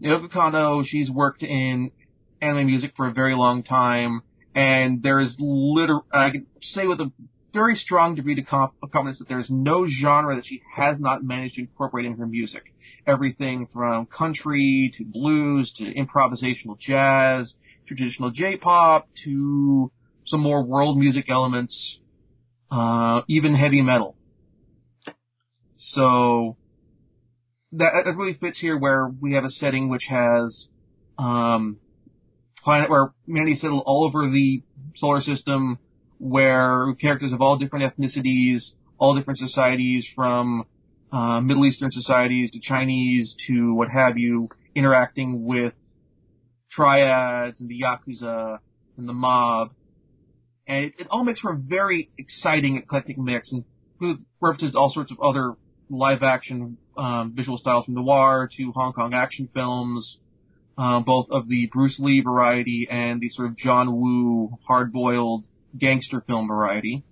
Yoko 0.00 0.30
Kanno, 0.30 0.84
she's 0.86 1.10
worked 1.10 1.42
in 1.42 1.90
anime 2.40 2.66
music 2.66 2.92
for 2.96 3.08
a 3.08 3.12
very 3.12 3.34
long 3.34 3.62
time, 3.62 4.22
and 4.54 5.02
there 5.02 5.20
is 5.20 5.36
liter- 5.38 6.00
I 6.12 6.30
can 6.30 6.46
say 6.60 6.86
with 6.86 7.00
a 7.00 7.12
very 7.54 7.76
strong 7.76 8.14
degree 8.16 8.38
of 8.38 8.46
confidence 8.46 9.18
that 9.18 9.28
there 9.28 9.38
is 9.38 9.48
no 9.48 9.86
genre 9.86 10.36
that 10.36 10.44
she 10.44 10.60
has 10.76 10.98
not 10.98 11.22
managed 11.24 11.54
to 11.54 11.62
incorporate 11.62 12.04
in 12.04 12.16
her 12.18 12.26
music. 12.26 12.64
Everything 13.06 13.68
from 13.72 14.06
country 14.06 14.92
to 14.98 15.04
blues 15.04 15.72
to 15.78 15.84
improvisational 15.84 16.78
jazz, 16.78 17.54
traditional 17.86 18.30
J-pop 18.30 19.08
to 19.24 19.90
some 20.26 20.40
more 20.40 20.64
world 20.64 20.98
music 20.98 21.30
elements, 21.30 21.98
uh, 22.70 23.22
even 23.28 23.54
heavy 23.54 23.82
metal. 23.82 24.16
So 25.76 26.56
that, 27.72 28.02
that 28.04 28.16
really 28.16 28.36
fits 28.40 28.58
here 28.58 28.78
where 28.78 29.08
we 29.08 29.34
have 29.34 29.44
a 29.44 29.50
setting 29.50 29.88
which 29.88 30.04
has 30.08 30.66
um, 31.18 31.78
planet 32.64 32.90
where 32.90 33.12
humanity 33.26 33.56
settled 33.56 33.84
all 33.86 34.04
over 34.04 34.30
the 34.30 34.62
solar 34.96 35.20
system 35.20 35.78
where 36.24 36.94
characters 37.02 37.34
of 37.34 37.42
all 37.42 37.58
different 37.58 37.84
ethnicities, 37.84 38.62
all 38.96 39.14
different 39.14 39.38
societies, 39.38 40.06
from 40.16 40.64
uh, 41.12 41.38
Middle 41.42 41.66
Eastern 41.66 41.90
societies 41.90 42.50
to 42.52 42.60
Chinese 42.60 43.34
to 43.46 43.74
what 43.74 43.88
have 43.90 44.16
you, 44.16 44.48
interacting 44.74 45.44
with 45.44 45.74
triads 46.72 47.60
and 47.60 47.68
the 47.68 47.82
yakuza 47.82 48.58
and 48.96 49.06
the 49.06 49.12
mob, 49.12 49.72
and 50.66 50.86
it, 50.86 50.94
it 51.00 51.06
all 51.10 51.24
makes 51.24 51.40
for 51.40 51.52
a 51.52 51.56
very 51.56 52.08
exciting, 52.16 52.78
eclectic 52.78 53.18
mix, 53.18 53.52
and 53.52 53.62
references 54.40 54.74
all 54.74 54.90
sorts 54.94 55.12
of 55.12 55.20
other 55.20 55.52
live 55.90 56.22
action 56.22 56.78
um, 56.96 57.34
visual 57.36 57.58
styles 57.58 57.84
from 57.84 57.94
noir 57.94 58.48
to 58.56 58.72
Hong 58.74 58.94
Kong 58.94 59.12
action 59.12 59.46
films, 59.52 60.16
uh, 60.78 61.00
both 61.00 61.26
of 61.30 61.48
the 61.48 61.68
Bruce 61.70 61.96
Lee 61.98 62.22
variety 62.22 62.88
and 62.90 63.20
the 63.20 63.28
sort 63.28 63.48
of 63.48 63.58
John 63.58 63.94
Woo 63.94 64.56
hard-boiled 64.66 65.44
gangster 65.76 66.22
film 66.26 66.48
variety, 66.48 67.04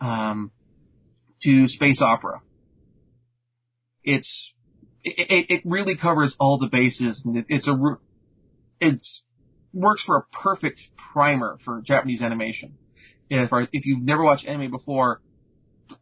um, 0.00 0.50
to 1.42 1.68
space 1.68 2.00
opera. 2.00 2.40
It's 4.04 4.52
it, 5.04 5.46
it 5.48 5.62
really 5.64 5.96
covers 5.96 6.34
all 6.38 6.58
the 6.58 6.68
bases, 6.70 7.22
and 7.24 7.38
it, 7.38 7.46
it's 7.48 7.68
a 7.68 7.76
it's 8.80 9.22
works 9.72 10.02
for 10.04 10.16
a 10.16 10.36
perfect 10.42 10.80
primer 11.12 11.58
for 11.64 11.82
Japanese 11.86 12.22
animation. 12.22 12.74
If 13.28 13.50
if 13.72 13.84
you've 13.84 14.02
never 14.02 14.22
watched 14.22 14.46
anime 14.46 14.70
before, 14.70 15.20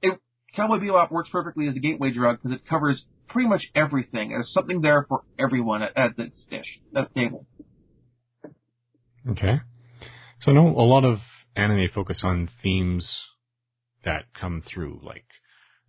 it, 0.03 0.19
Cowboy 0.55 0.79
Bebop 0.79 1.11
works 1.11 1.29
perfectly 1.31 1.67
as 1.69 1.76
a 1.76 1.81
gateway 1.81 2.12
drug 2.12 2.38
because 2.41 2.57
it 2.57 2.67
covers 2.67 3.05
pretty 3.29 3.49
much 3.49 3.62
everything. 3.75 4.31
There's 4.31 4.53
something 4.53 4.81
there 4.81 5.05
for 5.09 5.23
everyone 5.38 5.83
at, 5.83 5.97
at 5.97 6.17
this 6.17 6.47
dish, 6.49 6.81
at 6.95 7.12
the 7.12 7.21
table. 7.21 7.47
Okay. 9.31 9.61
So 10.41 10.53
I 10.53 10.55
know 10.55 10.69
a 10.69 10.87
lot 10.87 11.05
of 11.05 11.19
anime 11.57 11.89
focus 11.95 12.21
on 12.23 12.49
themes 12.63 13.19
that 14.05 14.27
come 14.39 14.63
through, 14.63 15.01
like, 15.03 15.25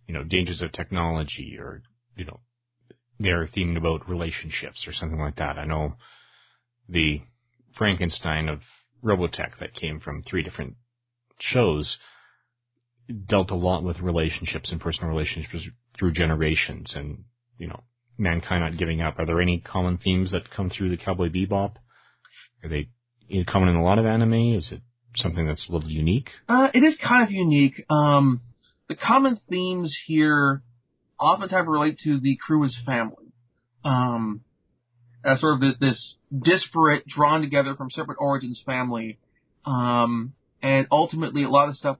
you 0.06 0.14
know, 0.14 0.24
dangers 0.24 0.62
of 0.62 0.72
technology 0.72 1.56
or, 1.58 1.82
you 2.16 2.24
know, 2.24 2.40
they're 3.20 3.48
themed 3.48 3.76
about 3.76 4.08
relationships 4.08 4.84
or 4.86 4.92
something 4.92 5.20
like 5.20 5.36
that. 5.36 5.58
I 5.58 5.64
know 5.64 5.94
the 6.88 7.20
Frankenstein 7.76 8.48
of 8.48 8.60
Robotech 9.04 9.58
that 9.60 9.74
came 9.74 10.00
from 10.00 10.22
three 10.22 10.42
different 10.42 10.74
shows 11.40 11.96
dealt 13.28 13.50
a 13.50 13.54
lot 13.54 13.84
with 13.84 14.00
relationships 14.00 14.70
and 14.70 14.80
personal 14.80 15.08
relationships 15.08 15.64
through 15.98 16.12
generations 16.12 16.92
and, 16.94 17.24
you 17.58 17.68
know, 17.68 17.80
mankind 18.18 18.62
not 18.62 18.78
giving 18.78 19.00
up. 19.00 19.18
Are 19.18 19.26
there 19.26 19.40
any 19.40 19.60
common 19.60 19.98
themes 19.98 20.32
that 20.32 20.50
come 20.50 20.70
through 20.70 20.90
the 20.90 21.02
Cowboy 21.02 21.28
Bebop? 21.28 21.74
Are 22.62 22.68
they 22.68 22.88
common 23.46 23.68
in 23.68 23.76
a 23.76 23.84
lot 23.84 23.98
of 23.98 24.06
anime? 24.06 24.54
Is 24.54 24.68
it 24.72 24.80
something 25.16 25.46
that's 25.46 25.66
a 25.68 25.72
little 25.72 25.90
unique? 25.90 26.30
Uh, 26.48 26.68
it 26.72 26.80
is 26.80 26.96
kind 27.02 27.22
of 27.22 27.30
unique. 27.30 27.84
Um, 27.90 28.40
the 28.88 28.94
common 28.94 29.40
themes 29.48 29.96
here 30.06 30.62
oftentimes 31.18 31.68
relate 31.68 31.98
to 32.04 32.20
the 32.20 32.36
crew 32.36 32.64
as 32.64 32.76
family. 32.86 33.32
Um, 33.84 34.42
as 35.24 35.40
sort 35.40 35.62
of 35.62 35.78
this 35.80 36.14
disparate, 36.36 37.06
drawn 37.06 37.40
together 37.40 37.74
from 37.74 37.90
separate 37.90 38.18
origins 38.20 38.62
family. 38.64 39.18
Um, 39.64 40.34
and 40.62 40.86
ultimately 40.90 41.44
a 41.44 41.48
lot 41.48 41.68
of 41.68 41.76
stuff 41.76 41.98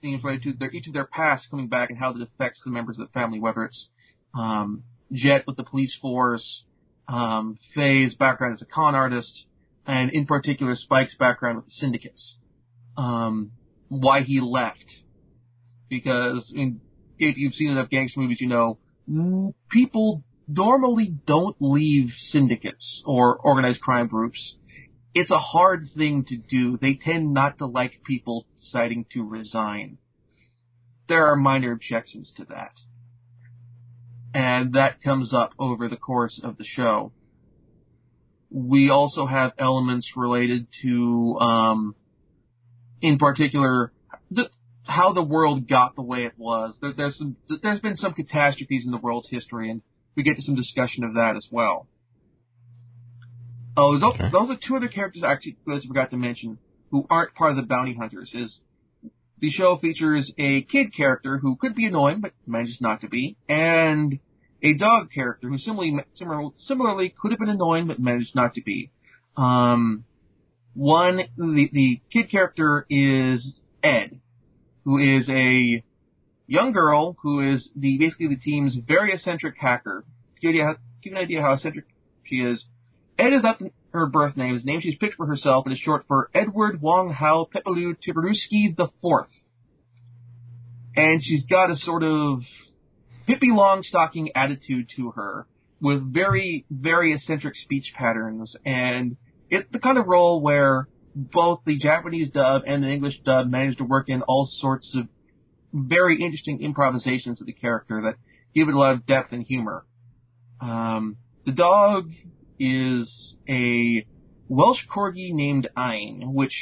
seems 0.00 0.24
related 0.24 0.42
to 0.44 0.52
their, 0.58 0.70
each 0.70 0.86
of 0.86 0.94
their 0.94 1.04
past 1.04 1.46
coming 1.50 1.68
back 1.68 1.90
and 1.90 1.98
how 1.98 2.12
that 2.12 2.22
affects 2.22 2.60
the 2.64 2.70
members 2.70 2.98
of 2.98 3.06
the 3.06 3.12
family, 3.12 3.38
whether 3.38 3.64
it's, 3.64 3.88
um, 4.34 4.84
Jet 5.12 5.44
with 5.46 5.56
the 5.56 5.64
police 5.64 5.94
force, 6.00 6.62
um, 7.08 7.58
Faye's 7.74 8.14
background 8.14 8.54
as 8.54 8.62
a 8.62 8.64
con 8.64 8.94
artist, 8.94 9.44
and 9.86 10.10
in 10.12 10.24
particular 10.24 10.76
Spike's 10.76 11.16
background 11.16 11.56
with 11.56 11.64
the 11.66 11.72
syndicates. 11.72 12.36
Um, 12.96 13.52
why 13.88 14.22
he 14.22 14.40
left. 14.40 14.84
Because 15.88 16.52
in, 16.54 16.80
if 17.18 17.36
you've 17.36 17.54
seen 17.54 17.70
enough 17.70 17.90
gangster 17.90 18.20
movies, 18.20 18.40
you 18.40 18.48
know, 18.48 18.78
people 19.70 20.22
normally 20.46 21.14
don't 21.26 21.56
leave 21.60 22.10
syndicates 22.30 23.02
or 23.04 23.36
organized 23.36 23.80
crime 23.80 24.06
groups. 24.06 24.56
It's 25.14 25.30
a 25.30 25.38
hard 25.38 25.86
thing 25.96 26.24
to 26.28 26.36
do. 26.36 26.78
They 26.80 26.94
tend 26.94 27.34
not 27.34 27.58
to 27.58 27.66
like 27.66 28.02
people 28.06 28.46
deciding 28.60 29.06
to 29.12 29.22
resign. 29.24 29.98
There 31.08 31.26
are 31.26 31.36
minor 31.36 31.72
objections 31.72 32.32
to 32.36 32.44
that. 32.44 32.72
And 34.32 34.74
that 34.74 35.02
comes 35.02 35.34
up 35.34 35.50
over 35.58 35.88
the 35.88 35.96
course 35.96 36.40
of 36.42 36.56
the 36.56 36.64
show. 36.64 37.12
We 38.50 38.90
also 38.90 39.26
have 39.26 39.52
elements 39.58 40.12
related 40.16 40.68
to, 40.82 41.38
um, 41.40 41.96
in 43.00 43.18
particular, 43.18 43.92
the, 44.30 44.50
how 44.84 45.12
the 45.12 45.22
world 45.22 45.68
got 45.68 45.96
the 45.96 46.02
way 46.02 46.24
it 46.24 46.34
was. 46.36 46.76
There, 46.80 46.92
there's 46.96 47.16
some, 47.16 47.36
there's 47.62 47.80
been 47.80 47.96
some 47.96 48.12
catastrophes 48.12 48.84
in 48.84 48.92
the 48.92 48.98
world's 48.98 49.28
history, 49.30 49.70
and 49.70 49.82
we 50.16 50.22
get 50.22 50.36
to 50.36 50.42
some 50.42 50.54
discussion 50.54 51.04
of 51.04 51.14
that 51.14 51.36
as 51.36 51.46
well. 51.50 51.86
Oh, 53.76 53.98
those, 53.98 54.14
okay. 54.14 54.30
those 54.32 54.50
are 54.50 54.58
two 54.66 54.76
other 54.76 54.88
characters 54.88 55.22
I 55.24 55.32
actually 55.32 55.56
I 55.68 55.78
forgot 55.86 56.10
to 56.10 56.16
mention 56.16 56.58
who 56.90 57.06
aren't 57.08 57.34
part 57.34 57.52
of 57.52 57.56
the 57.56 57.62
bounty 57.62 57.94
hunters. 57.94 58.30
Is 58.34 58.58
the 59.38 59.50
show 59.50 59.78
features 59.78 60.32
a 60.38 60.62
kid 60.62 60.88
character 60.94 61.38
who 61.38 61.56
could 61.56 61.74
be 61.74 61.86
annoying 61.86 62.20
but 62.20 62.32
manages 62.46 62.78
not 62.80 63.00
to 63.02 63.08
be, 63.08 63.36
and 63.48 64.18
a 64.62 64.74
dog 64.76 65.08
character 65.14 65.48
who 65.48 65.56
similarly 65.58 65.96
similarly 66.66 67.14
could 67.20 67.30
have 67.30 67.38
been 67.38 67.48
annoying 67.48 67.86
but 67.86 67.98
managed 67.98 68.34
not 68.34 68.54
to 68.54 68.62
be. 68.62 68.90
Um, 69.36 70.04
one 70.74 71.20
the 71.36 71.68
the 71.72 72.00
kid 72.12 72.30
character 72.30 72.86
is 72.88 73.60
Ed, 73.82 74.20
who 74.84 74.98
is 74.98 75.28
a 75.28 75.82
young 76.46 76.72
girl 76.72 77.16
who 77.22 77.52
is 77.52 77.68
the 77.76 77.98
basically 77.98 78.28
the 78.28 78.40
team's 78.42 78.76
very 78.86 79.12
eccentric 79.12 79.54
hacker. 79.58 80.04
Give 80.40 80.54
you, 80.54 80.64
give 81.02 81.12
you 81.12 81.16
an 81.16 81.22
idea 81.22 81.42
how 81.42 81.52
eccentric 81.52 81.84
she 82.24 82.36
is, 82.36 82.64
Ed 83.18 83.32
is 83.32 83.42
not 83.42 83.60
her 83.92 84.06
birth 84.06 84.36
name. 84.36 84.54
His 84.54 84.64
name 84.64 84.80
she's 84.80 84.96
picked 84.96 85.14
for 85.16 85.26
herself 85.26 85.66
and 85.66 85.72
is 85.72 85.80
short 85.80 86.04
for 86.08 86.30
Edward 86.34 86.80
Wong 86.80 87.12
Hau 87.12 87.48
Pepelu 87.54 87.94
Tivrusky 87.96 88.76
the 88.76 88.88
Fourth. 89.02 89.30
And 90.96 91.20
she's 91.22 91.44
got 91.46 91.70
a 91.70 91.76
sort 91.76 92.02
of 92.02 92.40
Pippi 93.26 93.50
Longstocking 93.52 94.28
attitude 94.34 94.88
to 94.96 95.12
her 95.12 95.46
with 95.80 96.12
very, 96.12 96.66
very 96.70 97.14
eccentric 97.14 97.54
speech 97.56 97.92
patterns. 97.96 98.56
And 98.64 99.16
it's 99.50 99.70
the 99.72 99.78
kind 99.78 99.98
of 99.98 100.06
role 100.06 100.40
where 100.40 100.88
both 101.14 101.60
the 101.66 101.76
Japanese 101.78 102.30
dub 102.30 102.62
and 102.66 102.82
the 102.82 102.88
English 102.88 103.20
dub 103.24 103.48
managed 103.48 103.78
to 103.78 103.84
work 103.84 104.08
in 104.08 104.22
all 104.22 104.48
sorts 104.50 104.94
of 104.94 105.08
very 105.72 106.22
interesting 106.22 106.62
improvisations 106.62 107.40
of 107.40 107.46
the 107.46 107.52
character 107.52 108.00
that 108.02 108.14
give 108.54 108.68
it 108.68 108.74
a 108.74 108.78
lot 108.78 108.94
of 108.94 109.06
depth 109.06 109.32
and 109.32 109.44
humor. 109.44 109.84
Um, 110.60 111.16
the 111.44 111.52
dog 111.52 112.10
is 112.58 113.34
a 113.48 114.06
Welsh 114.48 114.80
corgi 114.94 115.32
named 115.32 115.68
Ein, 115.76 116.22
which 116.24 116.54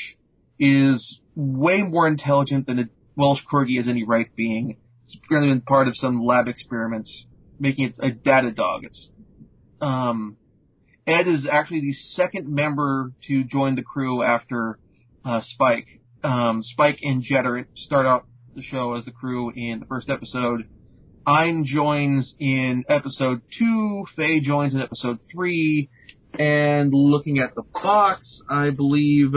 is 0.59 1.21
way 1.35 1.83
more 1.83 2.07
intelligent 2.07 2.67
than 2.67 2.79
a 2.79 2.85
Welsh 3.17 3.41
corgi 3.51 3.77
has 3.77 3.89
any 3.89 4.05
right 4.05 4.29
being. 4.35 4.79
It's 5.05 5.17
apparently 5.25 5.55
been 5.55 5.63
part 5.63 5.89
of 5.89 5.97
some 5.97 6.23
lab 6.25 6.49
experiments, 6.49 7.25
making 7.59 7.87
it 7.87 7.95
a 7.99 8.11
data 8.11 8.53
dog. 8.53 8.85
It's, 8.85 9.09
um, 9.81 10.37
Ed 11.09 11.27
is 11.27 11.47
actually 11.51 11.81
the 11.81 11.95
second 12.13 12.49
member 12.49 13.13
to 13.27 13.43
join 13.45 13.77
the 13.77 13.83
crew 13.83 14.23
after 14.23 14.79
uh, 15.25 15.41
Spike. 15.43 15.87
Um, 16.23 16.63
Spike 16.63 16.99
and 17.03 17.25
Jetter 17.25 17.65
start 17.77 18.05
out 18.05 18.27
the 18.55 18.63
show 18.63 18.93
as 18.93 19.07
the 19.07 19.11
crew 19.11 19.51
in 19.57 19.81
the 19.81 19.87
first 19.87 20.11
episode. 20.11 20.69
Ein 21.27 21.65
joins 21.67 22.35
in 22.39 22.85
episode 22.91 23.41
two, 23.59 24.05
Faye 24.17 24.41
joins 24.41 24.75
in 24.75 24.81
episode 24.81 25.19
three, 25.33 25.89
and 26.39 26.93
looking 26.93 27.39
at 27.39 27.55
the 27.55 27.63
box, 27.63 28.43
I 28.51 28.69
believe 28.71 29.33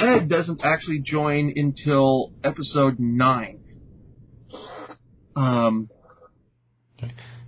Ed 0.00 0.28
doesn't 0.28 0.60
actually 0.62 1.00
join 1.00 1.52
until 1.56 2.32
episode 2.44 3.00
nine. 3.00 3.60
Um. 5.34 5.88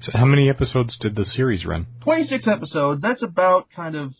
So 0.00 0.12
how 0.15 0.26
many 0.26 0.49
episodes 0.49 0.97
did 1.00 1.17
the 1.17 1.25
series 1.25 1.65
run? 1.65 1.87
26 2.03 2.47
episodes. 2.47 3.03
That's 3.03 3.23
about 3.23 3.69
kind 3.75 3.95
of 3.97 4.12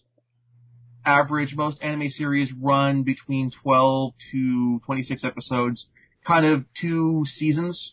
average. 1.05 1.55
Most 1.55 1.83
anime 1.83 2.09
series 2.11 2.51
run 2.61 3.03
between 3.03 3.51
12 3.63 4.13
to 4.33 4.81
26 4.87 5.23
episodes 5.25 5.87
kind 6.27 6.45
of 6.45 6.65
two 6.81 7.25
seasons. 7.37 7.93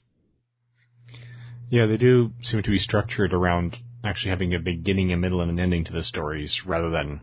Yeah, 1.70 1.86
they 1.86 1.98
do 1.98 2.32
seem 2.44 2.64
to 2.64 2.70
be 2.70 2.80
structured 2.80 3.34
around 3.34 3.78
actually 4.04 4.32
having 4.32 4.54
a 4.54 4.60
beginning, 4.60 5.12
a 5.12 5.18
middle, 5.18 5.42
and 5.42 5.52
an 5.52 5.60
ending 5.60 5.86
to 5.86 5.94
the 5.94 6.04
stories 6.04 6.62
rather 6.66 6.90
than 6.90 7.22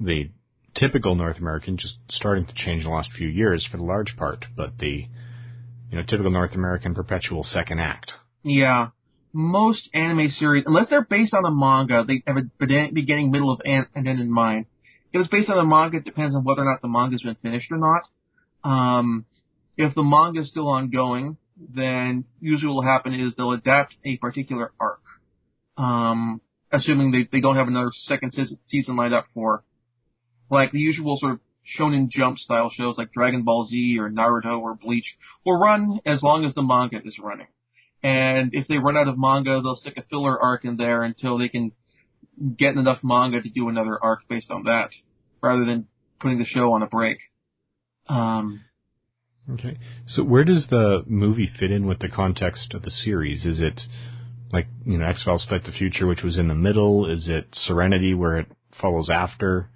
the 0.00 0.30
typical 0.74 1.14
North 1.14 1.38
American, 1.38 1.76
just 1.76 1.94
starting 2.10 2.46
to 2.46 2.54
change 2.54 2.84
in 2.84 2.90
the 2.90 2.94
last 2.94 3.10
few 3.12 3.28
years 3.28 3.66
for 3.70 3.76
the 3.76 3.82
large 3.82 4.16
part, 4.16 4.44
but 4.56 4.78
the 4.78 5.06
you 5.90 5.98
know 5.98 6.02
typical 6.02 6.30
North 6.30 6.54
American 6.54 6.94
perpetual 6.94 7.44
second 7.44 7.78
act. 7.78 8.12
Yeah, 8.42 8.88
most 9.32 9.88
anime 9.94 10.28
series, 10.30 10.64
unless 10.66 10.88
they're 10.90 11.04
based 11.04 11.34
on 11.34 11.44
a 11.44 11.50
manga, 11.50 12.04
they 12.06 12.22
have 12.26 12.36
a 12.36 12.42
beginning, 12.60 13.30
middle, 13.30 13.52
of 13.52 13.60
and 13.64 13.86
end 13.96 14.06
in 14.06 14.32
mind. 14.32 14.66
If 15.12 15.20
it's 15.20 15.30
based 15.30 15.50
on 15.50 15.58
a 15.58 15.64
manga, 15.64 15.98
it 15.98 16.04
depends 16.04 16.34
on 16.34 16.44
whether 16.44 16.62
or 16.62 16.64
not 16.64 16.82
the 16.82 16.88
manga's 16.88 17.22
been 17.22 17.36
finished 17.36 17.70
or 17.70 17.78
not. 17.78 18.02
Um, 18.64 19.26
if 19.76 19.94
the 19.94 20.02
manga 20.02 20.40
is 20.40 20.50
still 20.50 20.68
ongoing, 20.68 21.36
then 21.56 22.24
usually 22.40 22.68
what 22.68 22.84
will 22.84 22.90
happen 22.90 23.14
is 23.14 23.34
they'll 23.34 23.52
adapt 23.52 23.94
a 24.04 24.16
particular 24.18 24.72
arc. 24.80 25.00
Um, 25.76 26.40
assuming 26.70 27.10
they, 27.10 27.28
they 27.30 27.40
don't 27.40 27.56
have 27.56 27.68
another 27.68 27.90
second 28.04 28.32
season 28.66 28.96
lined 28.96 29.14
up 29.14 29.26
for, 29.34 29.64
like 30.50 30.72
the 30.72 30.78
usual 30.78 31.18
sort 31.18 31.32
of 31.32 31.40
shonen 31.78 32.08
jump 32.10 32.38
style 32.38 32.70
shows 32.74 32.96
like 32.98 33.12
Dragon 33.12 33.44
Ball 33.44 33.66
Z 33.66 33.98
or 33.98 34.10
Naruto 34.10 34.60
or 34.60 34.74
Bleach 34.74 35.16
will 35.44 35.58
run 35.58 36.00
as 36.04 36.22
long 36.22 36.44
as 36.44 36.54
the 36.54 36.62
manga 36.62 37.00
is 37.04 37.18
running. 37.22 37.46
And 38.02 38.50
if 38.52 38.66
they 38.66 38.78
run 38.78 38.96
out 38.96 39.08
of 39.08 39.18
manga, 39.18 39.60
they'll 39.62 39.76
stick 39.76 39.96
a 39.96 40.02
filler 40.10 40.40
arc 40.40 40.64
in 40.64 40.76
there 40.76 41.02
until 41.02 41.38
they 41.38 41.48
can 41.48 41.72
get 42.58 42.74
enough 42.74 42.98
manga 43.02 43.40
to 43.40 43.48
do 43.48 43.68
another 43.68 43.98
arc 44.02 44.20
based 44.28 44.50
on 44.50 44.64
that, 44.64 44.90
rather 45.40 45.64
than 45.64 45.86
putting 46.20 46.38
the 46.38 46.44
show 46.44 46.72
on 46.72 46.82
a 46.82 46.86
break. 46.86 47.18
Um, 48.08 48.62
okay. 49.52 49.78
So 50.06 50.24
where 50.24 50.44
does 50.44 50.66
the 50.68 51.04
movie 51.06 51.50
fit 51.58 51.70
in 51.70 51.86
with 51.86 52.00
the 52.00 52.08
context 52.08 52.74
of 52.74 52.82
the 52.82 52.90
series? 52.90 53.44
Is 53.44 53.60
it 53.60 53.80
like, 54.52 54.66
you 54.84 54.98
know, 54.98 55.06
X-Files 55.06 55.46
Fight 55.48 55.64
the 55.64 55.72
Future, 55.72 56.06
which 56.06 56.22
was 56.22 56.38
in 56.38 56.48
the 56.48 56.54
middle? 56.54 57.10
Is 57.10 57.28
it 57.28 57.46
Serenity, 57.52 58.14
where 58.14 58.38
it 58.38 58.46
follows 58.80 59.08
after? 59.10 59.70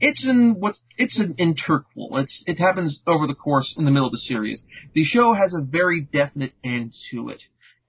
It's 0.00 0.24
in 0.24 0.56
what 0.58 0.76
it's 0.98 1.18
an 1.18 1.34
interquel. 1.38 2.20
It's 2.20 2.42
it 2.46 2.58
happens 2.58 3.00
over 3.06 3.26
the 3.26 3.34
course 3.34 3.74
in 3.78 3.86
the 3.86 3.90
middle 3.90 4.08
of 4.08 4.12
the 4.12 4.18
series. 4.18 4.60
The 4.94 5.04
show 5.04 5.32
has 5.32 5.54
a 5.54 5.62
very 5.62 6.02
definite 6.02 6.52
end 6.62 6.92
to 7.10 7.30
it, 7.30 7.40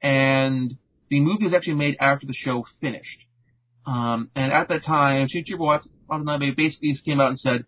and 0.01 0.75
the 1.09 1.19
movie 1.19 1.45
was 1.45 1.53
actually 1.53 1.75
made 1.75 1.97
after 1.99 2.25
the 2.25 2.33
show 2.33 2.65
finished. 2.81 3.25
Um, 3.85 4.29
and 4.35 4.51
at 4.51 4.67
that 4.69 4.83
time, 4.83 5.27
Shinichiro 5.27 5.81
Watanabe 6.09 6.51
basically 6.51 6.97
came 7.05 7.21
out 7.21 7.29
and 7.29 7.39
said, 7.39 7.65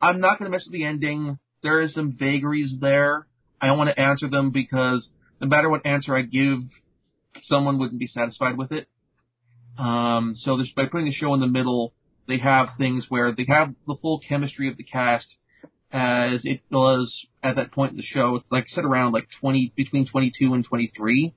"I'm 0.00 0.20
not 0.20 0.38
going 0.38 0.50
to 0.50 0.56
mess 0.56 0.66
with 0.66 0.72
the 0.72 0.84
ending. 0.84 1.38
There 1.62 1.80
is 1.80 1.94
some 1.94 2.16
vagaries 2.18 2.76
there. 2.80 3.26
I 3.60 3.66
don't 3.66 3.78
want 3.78 3.90
to 3.90 4.00
answer 4.00 4.28
them 4.28 4.50
because 4.50 5.08
no 5.40 5.46
matter 5.46 5.68
what 5.68 5.86
answer 5.86 6.16
I 6.16 6.22
give, 6.22 6.60
someone 7.44 7.78
wouldn't 7.78 8.00
be 8.00 8.06
satisfied 8.06 8.56
with 8.56 8.72
it. 8.72 8.88
Um, 9.78 10.34
so 10.36 10.58
by 10.74 10.86
putting 10.86 11.06
the 11.06 11.12
show 11.12 11.34
in 11.34 11.40
the 11.40 11.46
middle, 11.46 11.92
they 12.26 12.38
have 12.38 12.68
things 12.78 13.06
where 13.08 13.32
they 13.32 13.46
have 13.48 13.74
the 13.86 13.96
full 14.00 14.20
chemistry 14.26 14.68
of 14.68 14.76
the 14.76 14.84
cast 14.84 15.26
as 15.92 16.42
it 16.44 16.60
was 16.70 17.26
at 17.42 17.56
that 17.56 17.72
point 17.72 17.92
in 17.92 17.96
the 17.96 18.02
show. 18.02 18.36
It's 18.36 18.50
like 18.50 18.68
set 18.68 18.84
around 18.84 19.12
like 19.12 19.28
20, 19.40 19.72
between 19.76 20.06
22 20.06 20.54
and 20.54 20.64
23. 20.64 21.34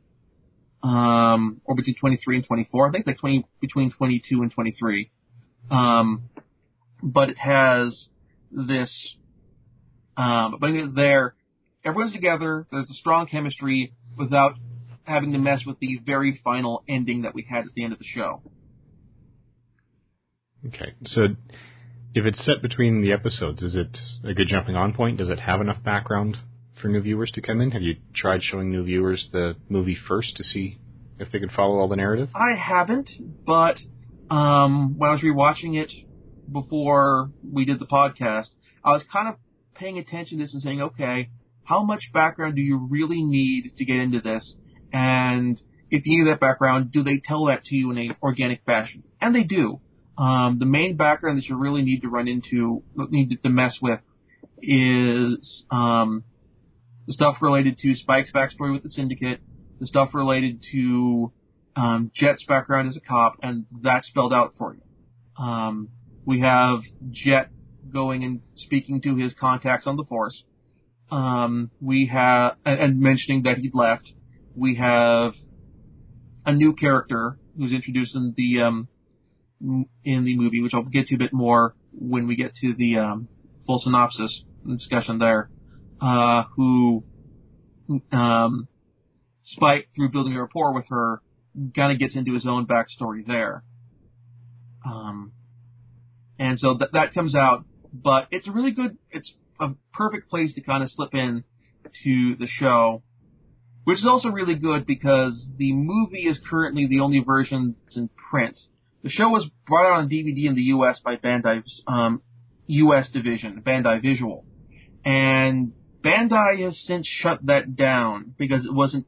Um, 0.84 1.62
or 1.64 1.76
between 1.76 1.96
23 1.96 2.38
and 2.38 2.46
24. 2.46 2.88
I 2.88 2.92
think 2.92 3.02
it's 3.02 3.08
like 3.08 3.20
20, 3.20 3.46
between 3.62 3.92
22 3.92 4.42
and 4.42 4.52
23. 4.52 5.10
Um, 5.72 6.24
but 7.02 7.30
it 7.30 7.38
has 7.38 8.06
this, 8.52 8.92
um, 10.18 10.58
but 10.60 10.72
there, 10.94 11.36
everyone's 11.86 12.14
together, 12.14 12.68
there's 12.70 12.90
a 12.90 12.94
strong 12.96 13.28
chemistry 13.28 13.94
without 14.18 14.54
having 15.04 15.32
to 15.34 15.38
mess 15.38 15.62
with 15.66 15.80
the 15.80 16.00
very 16.06 16.40
final 16.44 16.84
ending 16.88 17.24
that 17.24 17.34
we 17.34 17.46
had 17.50 17.60
at 17.60 17.74
the 17.76 17.84
end 17.84 17.94
of 17.94 18.00
the 18.00 18.06
show. 18.06 18.42
Okay, 20.68 20.94
so 21.06 21.24
if 22.14 22.26
it's 22.26 22.44
set 22.46 22.62
between 22.62 23.02
the 23.02 23.12
episodes, 23.12 23.62
is 23.62 23.76
it 23.76 23.98
a 24.24 24.34
good 24.34 24.48
jumping 24.48 24.76
on 24.76 24.94
point? 24.94 25.18
Does 25.18 25.30
it 25.30 25.40
have 25.40 25.60
enough 25.60 25.84
background 25.84 26.38
for 26.84 26.90
new 26.90 27.02
viewers 27.02 27.32
to 27.32 27.42
come 27.42 27.62
in? 27.62 27.72
Have 27.72 27.82
you 27.82 27.96
tried 28.14 28.44
showing 28.44 28.70
new 28.70 28.84
viewers 28.84 29.30
the 29.32 29.56
movie 29.70 29.98
first 30.08 30.36
to 30.36 30.44
see 30.44 30.78
if 31.18 31.32
they 31.32 31.40
can 31.40 31.50
follow 31.50 31.80
all 31.80 31.88
the 31.88 31.96
narrative? 31.96 32.30
I 32.36 32.56
haven't, 32.60 33.10
but 33.48 33.78
um, 34.30 34.96
when 34.98 35.10
I 35.10 35.14
was 35.14 35.22
rewatching 35.22 35.82
it 35.82 35.92
before 36.52 37.32
we 37.42 37.64
did 37.64 37.80
the 37.80 37.86
podcast, 37.86 38.48
I 38.84 38.90
was 38.90 39.04
kind 39.12 39.30
of 39.30 39.36
paying 39.76 39.98
attention 39.98 40.38
to 40.38 40.44
this 40.44 40.54
and 40.54 40.62
saying, 40.62 40.82
okay, 40.82 41.30
how 41.64 41.84
much 41.84 42.10
background 42.14 42.58
do 42.58 42.62
you 42.62 42.86
really 42.92 43.24
need 43.24 43.72
to 43.78 43.86
get 43.86 43.96
into 43.96 44.20
this? 44.20 44.54
And 44.92 45.60
if 45.90 46.06
you 46.06 46.26
need 46.26 46.32
that 46.32 46.42
background, 46.42 46.92
do 46.92 47.02
they 47.02 47.22
tell 47.26 47.46
that 47.46 47.64
to 47.66 47.76
you 47.76 47.92
in 47.92 47.98
an 47.98 48.16
organic 48.22 48.66
fashion? 48.66 49.04
And 49.22 49.34
they 49.34 49.44
do. 49.44 49.80
Um, 50.18 50.58
the 50.60 50.66
main 50.66 50.98
background 50.98 51.38
that 51.38 51.46
you 51.46 51.56
really 51.56 51.82
need 51.82 52.02
to 52.02 52.10
run 52.10 52.28
into, 52.28 52.84
need 53.10 53.40
to 53.42 53.50
mess 53.50 53.78
with, 53.82 54.02
is 54.62 55.64
um, 55.72 56.26
the 57.08 57.14
stuff 57.14 57.38
related 57.42 57.78
to 57.80 57.96
Spike's 57.96 58.32
backstory 58.32 58.74
with 58.74 58.84
the 58.84 58.90
Syndicate, 58.90 59.42
the 59.80 59.88
stuff 59.88 60.14
related 60.14 60.64
to 60.72 61.32
um, 61.76 62.12
Jet's 62.16 62.46
background 62.46 62.88
as 62.90 62.98
a 62.98 63.02
cop, 63.02 63.36
and 63.42 63.66
that's 63.82 64.08
spelled 64.08 64.34
out 64.34 64.54
for 64.58 64.76
you. 64.76 65.44
Um, 65.44 65.90
we 66.26 66.42
have 66.42 66.80
Jet 67.12 67.50
going 67.92 68.24
and 68.24 68.42
speaking 68.56 69.02
to 69.02 69.16
his 69.16 69.34
contacts 69.40 69.88
on 69.88 69.98
the 69.98 70.06
Force. 70.06 70.44
Um, 71.12 71.70
we 71.82 72.10
have 72.12 72.58
and, 72.66 72.80
and 72.80 73.00
mentioning 73.00 73.44
that 73.44 73.58
he'd 73.58 73.76
left. 73.76 74.10
We 74.56 74.76
have 74.76 75.34
a 76.46 76.54
new 76.54 76.74
character 76.74 77.38
who's 77.58 77.72
introduced 77.72 78.16
in 78.16 78.34
the 78.36 78.62
um, 78.62 78.88
in 79.62 80.26
the 80.26 80.38
movie, 80.38 80.62
which 80.62 80.74
I'll 80.74 80.84
get 80.84 81.08
to 81.08 81.16
a 81.16 81.20
bit 81.20 81.34
more 81.34 81.76
when 81.92 82.28
we 82.28 82.36
get 82.36 82.56
to 82.62 82.74
the 82.74 82.98
um, 82.98 83.28
full 83.66 83.80
synopsis 83.80 84.44
discussion 84.68 85.20
there, 85.20 85.50
uh, 86.04 86.44
who 86.56 87.04
um, 88.12 88.68
Spike, 89.44 89.88
through 89.96 90.12
building 90.12 90.34
a 90.34 90.42
rapport 90.42 90.74
with 90.74 90.86
her, 90.90 91.22
kind 91.76 91.94
of 91.94 92.00
gets 92.00 92.16
into 92.16 92.34
his 92.34 92.46
own 92.46 92.68
backstory 92.68 93.26
there. 93.26 93.64
Um, 94.86 95.32
and 96.38 96.60
so 96.60 96.78
th- 96.78 96.92
that 96.92 97.14
comes 97.14 97.36
out, 97.36 97.64
but 97.94 98.28
it's 98.32 98.48
a 98.48 98.52
really 98.52 98.72
good, 98.72 98.98
it's 99.12 99.32
a 99.62 99.70
perfect 99.94 100.30
place 100.30 100.54
to 100.56 100.62
kind 100.62 100.84
of 100.84 100.90
slip 100.92 101.14
in 101.14 101.46
to 102.04 102.36
the 102.36 102.48
show, 102.60 103.02
which 103.86 104.00
is 104.00 104.06
also 104.06 104.30
really 104.30 104.56
good 104.56 104.86
because 104.86 105.46
the 105.58 105.74
movie 105.74 106.28
is 106.28 106.40
currently 106.50 106.88
the 106.88 107.00
only 107.00 107.20
version 107.20 107.76
that's 107.86 107.96
in 107.96 108.10
print. 108.30 108.60
The 109.04 109.10
show 109.10 109.30
was 109.30 109.50
brought 109.68 109.94
out 109.94 110.00
on 110.00 110.10
DVD 110.10 110.48
in 110.48 110.56
the 110.56 110.64
U.S. 110.64 111.00
by 111.04 111.16
Bandai's 111.18 111.82
um, 111.88 112.22
U.S. 112.68 113.10
division, 113.12 113.62
Bandai 113.66 114.02
Visual, 114.02 114.46
and 115.06 115.74
Bandai 116.04 116.64
has 116.64 116.82
since 116.86 117.08
shut 117.08 117.46
that 117.46 117.76
down 117.76 118.36
because 118.38 118.66
it 118.66 118.74
wasn't 118.74 119.06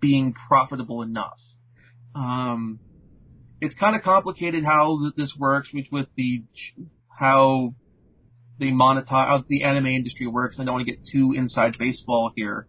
being 0.00 0.34
profitable 0.48 1.02
enough. 1.02 1.38
Um, 2.14 2.80
it's 3.60 3.74
kind 3.74 3.94
of 3.94 4.02
complicated 4.02 4.64
how 4.64 4.98
this 5.16 5.34
works 5.38 5.68
with, 5.72 5.86
with 5.92 6.06
the 6.16 6.44
how 7.08 7.74
the 8.58 8.72
monetize 8.72 9.06
how 9.08 9.44
the 9.48 9.64
anime 9.64 9.86
industry 9.86 10.26
works. 10.26 10.56
I 10.58 10.64
don't 10.64 10.74
want 10.74 10.86
to 10.86 10.92
get 10.92 11.00
too 11.12 11.34
inside 11.36 11.76
baseball 11.78 12.32
here, 12.34 12.66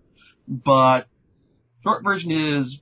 but 0.47 1.07
short 1.83 2.03
version 2.03 2.31
is 2.31 2.79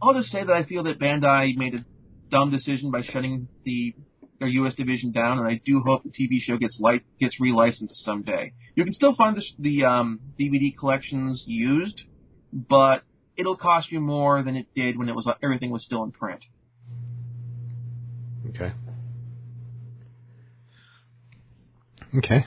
I'll 0.00 0.14
just 0.14 0.28
say 0.28 0.44
that 0.44 0.52
I 0.52 0.64
feel 0.64 0.84
that 0.84 0.98
Bandai 0.98 1.56
made 1.56 1.74
a 1.74 1.84
dumb 2.30 2.50
decision 2.50 2.90
by 2.90 3.02
shutting 3.02 3.48
the 3.64 3.94
their 4.38 4.48
U.S. 4.48 4.74
division 4.74 5.12
down, 5.12 5.38
and 5.38 5.48
I 5.48 5.60
do 5.64 5.82
hope 5.84 6.02
the 6.02 6.10
TV 6.10 6.40
show 6.40 6.58
gets 6.58 6.78
light 6.80 7.02
gets 7.18 7.36
relicensed 7.40 8.04
someday. 8.04 8.52
You 8.76 8.84
can 8.84 8.92
still 8.92 9.14
find 9.16 9.36
the, 9.36 9.42
the 9.58 9.84
um, 9.86 10.20
DVD 10.38 10.76
collections 10.78 11.42
used, 11.46 12.02
but 12.52 13.02
it'll 13.34 13.56
cost 13.56 13.90
you 13.90 14.00
more 14.00 14.42
than 14.42 14.54
it 14.54 14.66
did 14.74 14.98
when 14.98 15.08
it 15.08 15.14
was 15.14 15.26
everything 15.42 15.70
was 15.70 15.82
still 15.82 16.04
in 16.04 16.12
print. 16.12 16.42
Okay. 18.50 18.72
Okay. 22.18 22.44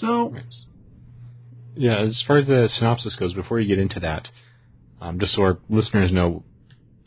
So. 0.00 0.34
Yeah, 1.74 2.00
as 2.00 2.22
far 2.26 2.38
as 2.38 2.46
the 2.46 2.68
synopsis 2.72 3.16
goes, 3.16 3.34
before 3.34 3.60
you 3.60 3.68
get 3.68 3.80
into 3.80 4.00
that, 4.00 4.28
um, 5.00 5.18
just 5.18 5.34
so 5.34 5.42
our 5.42 5.58
listeners 5.68 6.12
know, 6.12 6.44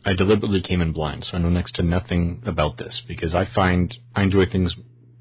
I 0.04 0.14
deliberately 0.14 0.62
came 0.62 0.80
in 0.82 0.92
blind, 0.92 1.24
so 1.24 1.36
I 1.36 1.40
know 1.40 1.50
next 1.50 1.76
to 1.76 1.82
nothing 1.82 2.42
about 2.46 2.76
this 2.76 3.02
because 3.06 3.34
I 3.34 3.46
find 3.54 3.94
I 4.14 4.22
enjoy 4.22 4.46
things 4.46 4.74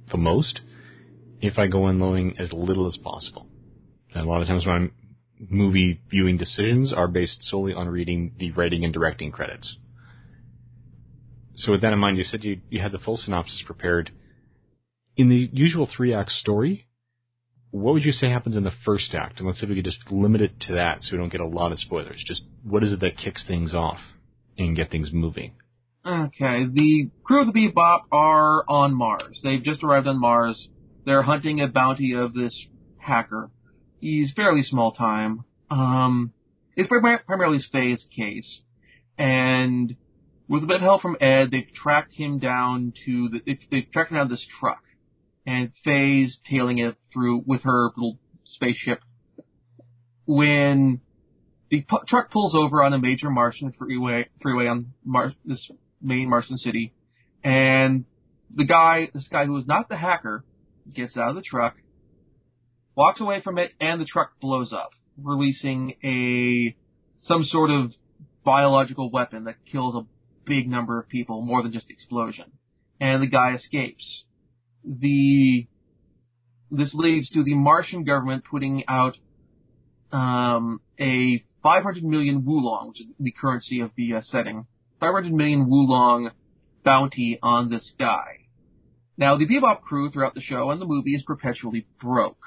the 0.10 0.18
most 0.18 0.62
if 1.42 1.58
I 1.58 1.68
go 1.68 1.88
in 1.88 2.00
knowing 2.00 2.36
as 2.38 2.54
little 2.54 2.88
as 2.88 2.98
possible. 2.98 3.48
And 4.14 4.26
a 4.26 4.30
lot 4.30 4.42
of 4.42 4.48
times 4.48 4.66
my 4.66 4.90
movie 5.50 6.00
viewing 6.10 6.38
decisions 6.38 6.94
are 6.94 7.08
based 7.08 7.40
solely 7.42 7.74
on 7.74 7.88
reading 7.90 8.34
the 8.38 8.52
writing 8.52 8.84
and 8.84 8.94
directing 8.94 9.32
credits. 9.32 9.76
So 11.56 11.72
with 11.72 11.82
that 11.82 11.94
in 11.94 12.00
mind, 12.00 12.18
you 12.18 12.24
said 12.24 12.44
you, 12.44 12.62
you 12.70 12.82
had 12.82 12.92
the 12.92 13.00
full 13.00 13.18
synopsis 13.18 13.64
prepared. 13.66 14.12
In 15.18 15.30
the 15.30 15.50
usual 15.52 15.88
three 15.96 16.14
act 16.14 16.32
story, 16.32 16.88
what 17.72 17.94
would 17.94 18.06
you 18.06 18.12
say 18.12 18.30
happens 18.30 18.58
in 18.58 18.64
the 18.64 18.72
first 18.86 19.14
act? 19.14 19.40
And 19.40 19.48
let's 19.48 19.60
see 19.60 19.66
if 19.66 19.70
we 19.70 19.76
could 19.76 19.86
just 19.86 20.12
limit 20.12 20.42
it 20.42 20.60
to 20.68 20.74
that 20.74 21.02
so 21.02 21.10
we 21.14 21.18
don't 21.18 21.32
get 21.32 21.42
a 21.42 21.46
lot 21.46 21.72
of 21.72 21.80
spoilers. 21.80 22.24
Just 22.26 22.44
what 22.64 22.84
is 22.84 22.92
it 22.92 23.00
that 23.00 23.18
kicks 23.18 23.44
things 23.48 23.74
off 23.74 24.00
and 24.58 24.76
get 24.76 24.92
things 24.92 25.10
moving? 25.12 25.54
Okay, 26.06 26.66
the 26.66 27.10
crew 27.24 27.42
of 27.42 27.54
the 27.54 27.60
Bebop 27.60 28.02
are 28.12 28.64
on 28.68 28.94
Mars. 28.94 29.40
They've 29.44 29.64
just 29.64 29.84
arrived 29.84 30.08
on 30.08 30.20
Mars. 30.20 30.68
They're 31.06 31.24
hunting 31.24 31.62
a 31.62 31.68
bounty 31.68 32.14
of 32.14 32.34
this 32.34 32.66
hacker 32.98 33.50
he's 34.02 34.34
fairly 34.36 34.64
small 34.64 34.92
time. 34.92 35.46
Um, 35.70 36.34
it's 36.76 36.90
primarily 36.90 37.60
Faye's 37.72 38.06
case, 38.14 38.62
and 39.18 39.96
with 40.50 40.64
a 40.64 40.68
bit 40.68 40.78
of 40.78 40.82
help 40.82 41.02
from 41.02 41.16
Ed, 41.22 41.52
they've 41.52 41.72
tracked 41.74 42.14
him 42.14 42.40
down 42.40 42.94
to 43.06 43.30
the, 43.30 43.58
they've 43.70 43.90
tracked 43.94 44.12
him 44.12 44.18
down 44.18 44.30
this 44.30 44.46
truck, 44.60 44.82
and 45.46 45.72
Faye's 45.86 46.40
tailing 46.50 46.80
it 46.80 46.96
through 47.14 47.44
with 47.46 47.62
her 47.64 47.90
little 47.96 48.20
spaceship. 48.46 49.00
When 50.26 51.02
the 51.70 51.86
truck 52.08 52.32
pulls 52.32 52.54
over 52.56 52.84
on 52.84 52.94
a 52.94 53.00
major 53.00 53.30
Martian 53.30 53.74
freeway, 53.78 54.28
freeway 54.42 54.68
on 54.68 54.94
Mar- 55.06 55.34
this 55.46 55.66
main 56.02 56.30
Martian 56.30 56.58
city, 56.58 56.94
and 57.44 58.06
the 58.54 58.66
guy, 58.66 59.10
this 59.14 59.28
guy 59.32 59.46
who 59.46 59.58
is 59.58 59.66
not 59.66 59.88
the 59.88 59.98
hacker, 59.98 60.44
gets 60.94 61.18
out 61.18 61.30
of 61.30 61.36
the 61.36 61.42
truck, 61.42 61.76
walks 62.96 63.22
away 63.22 63.42
from 63.42 63.58
it, 63.58 63.72
and 63.80 64.00
the 64.00 64.06
truck 64.06 64.40
blows 64.40 64.74
up, 64.74 64.92
releasing 65.22 65.96
a 66.04 66.76
some 67.20 67.44
sort 67.44 67.70
of 67.70 67.92
biological 68.44 69.12
weapon 69.12 69.44
that 69.46 69.56
kills 69.72 69.96
a 69.96 70.06
big 70.46 70.68
number 70.68 71.00
of 71.00 71.08
people, 71.08 71.42
more 71.42 71.62
than 71.62 71.72
just 71.72 71.90
explosion. 71.90 72.46
And 73.00 73.22
the 73.22 73.28
guy 73.28 73.54
escapes. 73.54 74.24
The 74.84 75.68
this 76.72 76.94
leads 76.94 77.30
to 77.32 77.44
the 77.44 77.54
Martian 77.54 78.04
government 78.06 78.44
putting 78.50 78.84
out 78.88 79.18
um, 80.12 80.80
a 81.00 81.44
500 81.64 82.04
million 82.04 82.46
woolong, 82.46 82.90
which 82.90 83.02
is 83.02 83.08
the 83.20 83.32
currency 83.32 83.82
of 83.82 83.92
the 83.96 84.16
uh, 84.16 84.22
setting, 84.24 84.66
500 85.00 85.34
million 85.34 85.70
woolong 85.70 86.32
bounty 86.84 87.38
on 87.42 87.70
this 87.70 87.92
guy. 88.00 88.41
Now, 89.18 89.38
the 89.38 89.46
Bebop 89.46 89.82
crew 89.82 90.10
throughout 90.10 90.34
the 90.34 90.42
show 90.42 90.72
and 90.72 90.82
the 90.82 90.86
movie 90.86 91.16
is 91.16 91.24
perpetually 91.24 91.86
broke. 92.00 92.44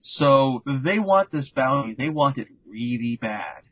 So 0.00 0.62
they 0.66 0.98
want 0.98 1.30
this 1.32 1.50
bounty. 1.54 1.94
They 1.94 2.08
want 2.08 2.38
it 2.38 2.48
really 2.66 3.18
bad. 3.20 3.62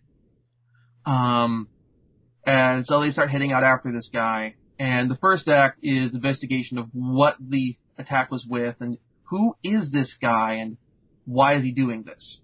Um, 1.06 1.68
and 2.46 2.84
so 2.86 3.00
they 3.00 3.10
start 3.10 3.30
heading 3.30 3.52
out 3.52 3.62
after 3.62 3.92
this 3.92 4.08
guy. 4.12 4.54
And 4.78 5.10
the 5.10 5.16
first 5.16 5.48
act 5.48 5.78
is 5.82 6.12
investigation 6.12 6.78
of 6.78 6.88
what 6.92 7.36
the 7.40 7.76
attack 7.98 8.30
was 8.30 8.44
with 8.48 8.76
and 8.80 8.98
who 9.24 9.56
is 9.62 9.90
this 9.90 10.12
guy 10.20 10.54
and 10.54 10.76
why 11.24 11.56
is 11.56 11.62
he 11.62 11.72
doing 11.72 12.04
this. 12.04 12.38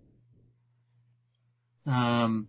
Um, 1.86 2.48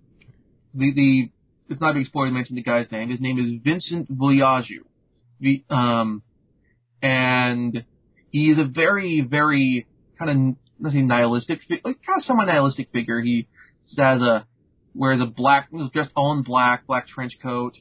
the 0.73 0.93
the 0.93 1.31
it's 1.71 1.81
not 1.81 1.93
being 1.93 2.05
spoiled 2.05 2.29
to 2.29 2.33
mention 2.33 2.55
the 2.55 2.63
guy's 2.63 2.91
name. 2.91 3.09
His 3.09 3.21
name 3.21 3.39
is 3.39 3.61
Vincent 3.63 4.11
Volaju. 4.11 4.79
The, 5.39 5.63
um, 5.69 6.21
and 7.01 7.83
he 8.29 8.51
is 8.51 8.59
a 8.59 8.63
very 8.63 9.21
very 9.21 9.87
kind 10.17 10.31
of 10.31 10.57
let's 10.81 10.95
say 10.95 11.01
nihilistic, 11.01 11.59
like 11.69 11.83
kind 11.83 12.17
of 12.17 12.23
somewhat 12.23 12.45
nihilistic 12.45 12.89
figure. 12.91 13.21
He 13.21 13.47
has 13.97 14.21
a 14.21 14.45
wears 14.93 15.21
a 15.21 15.25
black, 15.25 15.69
dressed 15.93 16.11
all 16.15 16.33
in 16.33 16.43
black, 16.43 16.85
black 16.87 17.07
trench 17.07 17.33
coat, 17.41 17.77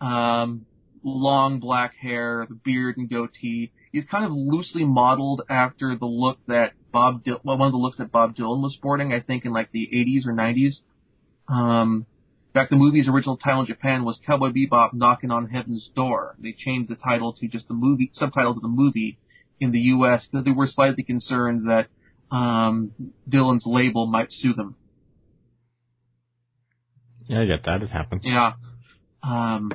um, 0.00 0.64
long 1.02 1.60
black 1.60 1.94
hair, 2.00 2.46
the 2.48 2.54
beard 2.54 2.96
and 2.96 3.10
goatee. 3.10 3.72
He's 3.92 4.04
kind 4.10 4.24
of 4.24 4.32
loosely 4.32 4.84
modeled 4.84 5.42
after 5.48 5.96
the 5.96 6.06
look 6.06 6.38
that 6.46 6.72
Bob, 6.92 7.24
Dil- 7.24 7.40
well, 7.44 7.58
one 7.58 7.66
of 7.66 7.72
the 7.72 7.78
looks 7.78 7.98
that 7.98 8.10
Bob 8.10 8.36
Dylan 8.36 8.62
was 8.62 8.74
sporting, 8.74 9.12
I 9.12 9.20
think 9.20 9.44
in 9.44 9.52
like 9.52 9.70
the 9.72 9.88
80s 9.92 10.26
or 10.26 10.32
90s. 10.32 10.80
Um, 11.48 12.06
in 12.56 12.62
fact, 12.62 12.70
the 12.70 12.76
movie's 12.76 13.06
original 13.06 13.36
title 13.36 13.60
in 13.60 13.66
Japan 13.66 14.02
was 14.02 14.18
Cowboy 14.26 14.48
Bebop 14.48 14.94
Knocking 14.94 15.30
on 15.30 15.46
Heaven's 15.46 15.90
Door. 15.94 16.36
They 16.38 16.54
changed 16.56 16.88
the 16.88 16.96
title 16.96 17.34
to 17.34 17.48
just 17.48 17.68
the 17.68 17.74
movie, 17.74 18.10
subtitle 18.14 18.54
to 18.54 18.60
the 18.60 18.66
movie 18.66 19.18
in 19.60 19.72
the 19.72 19.78
U.S. 19.78 20.26
because 20.30 20.46
they 20.46 20.52
were 20.52 20.66
slightly 20.66 21.02
concerned 21.02 21.68
that 21.68 21.88
um, 22.34 22.92
Dylan's 23.28 23.64
label 23.66 24.06
might 24.06 24.28
sue 24.30 24.54
them. 24.54 24.74
Yeah, 27.26 27.42
I 27.42 27.44
get 27.44 27.64
that. 27.66 27.82
It 27.82 27.90
happens. 27.90 28.22
Yeah. 28.24 28.54
Um, 29.22 29.72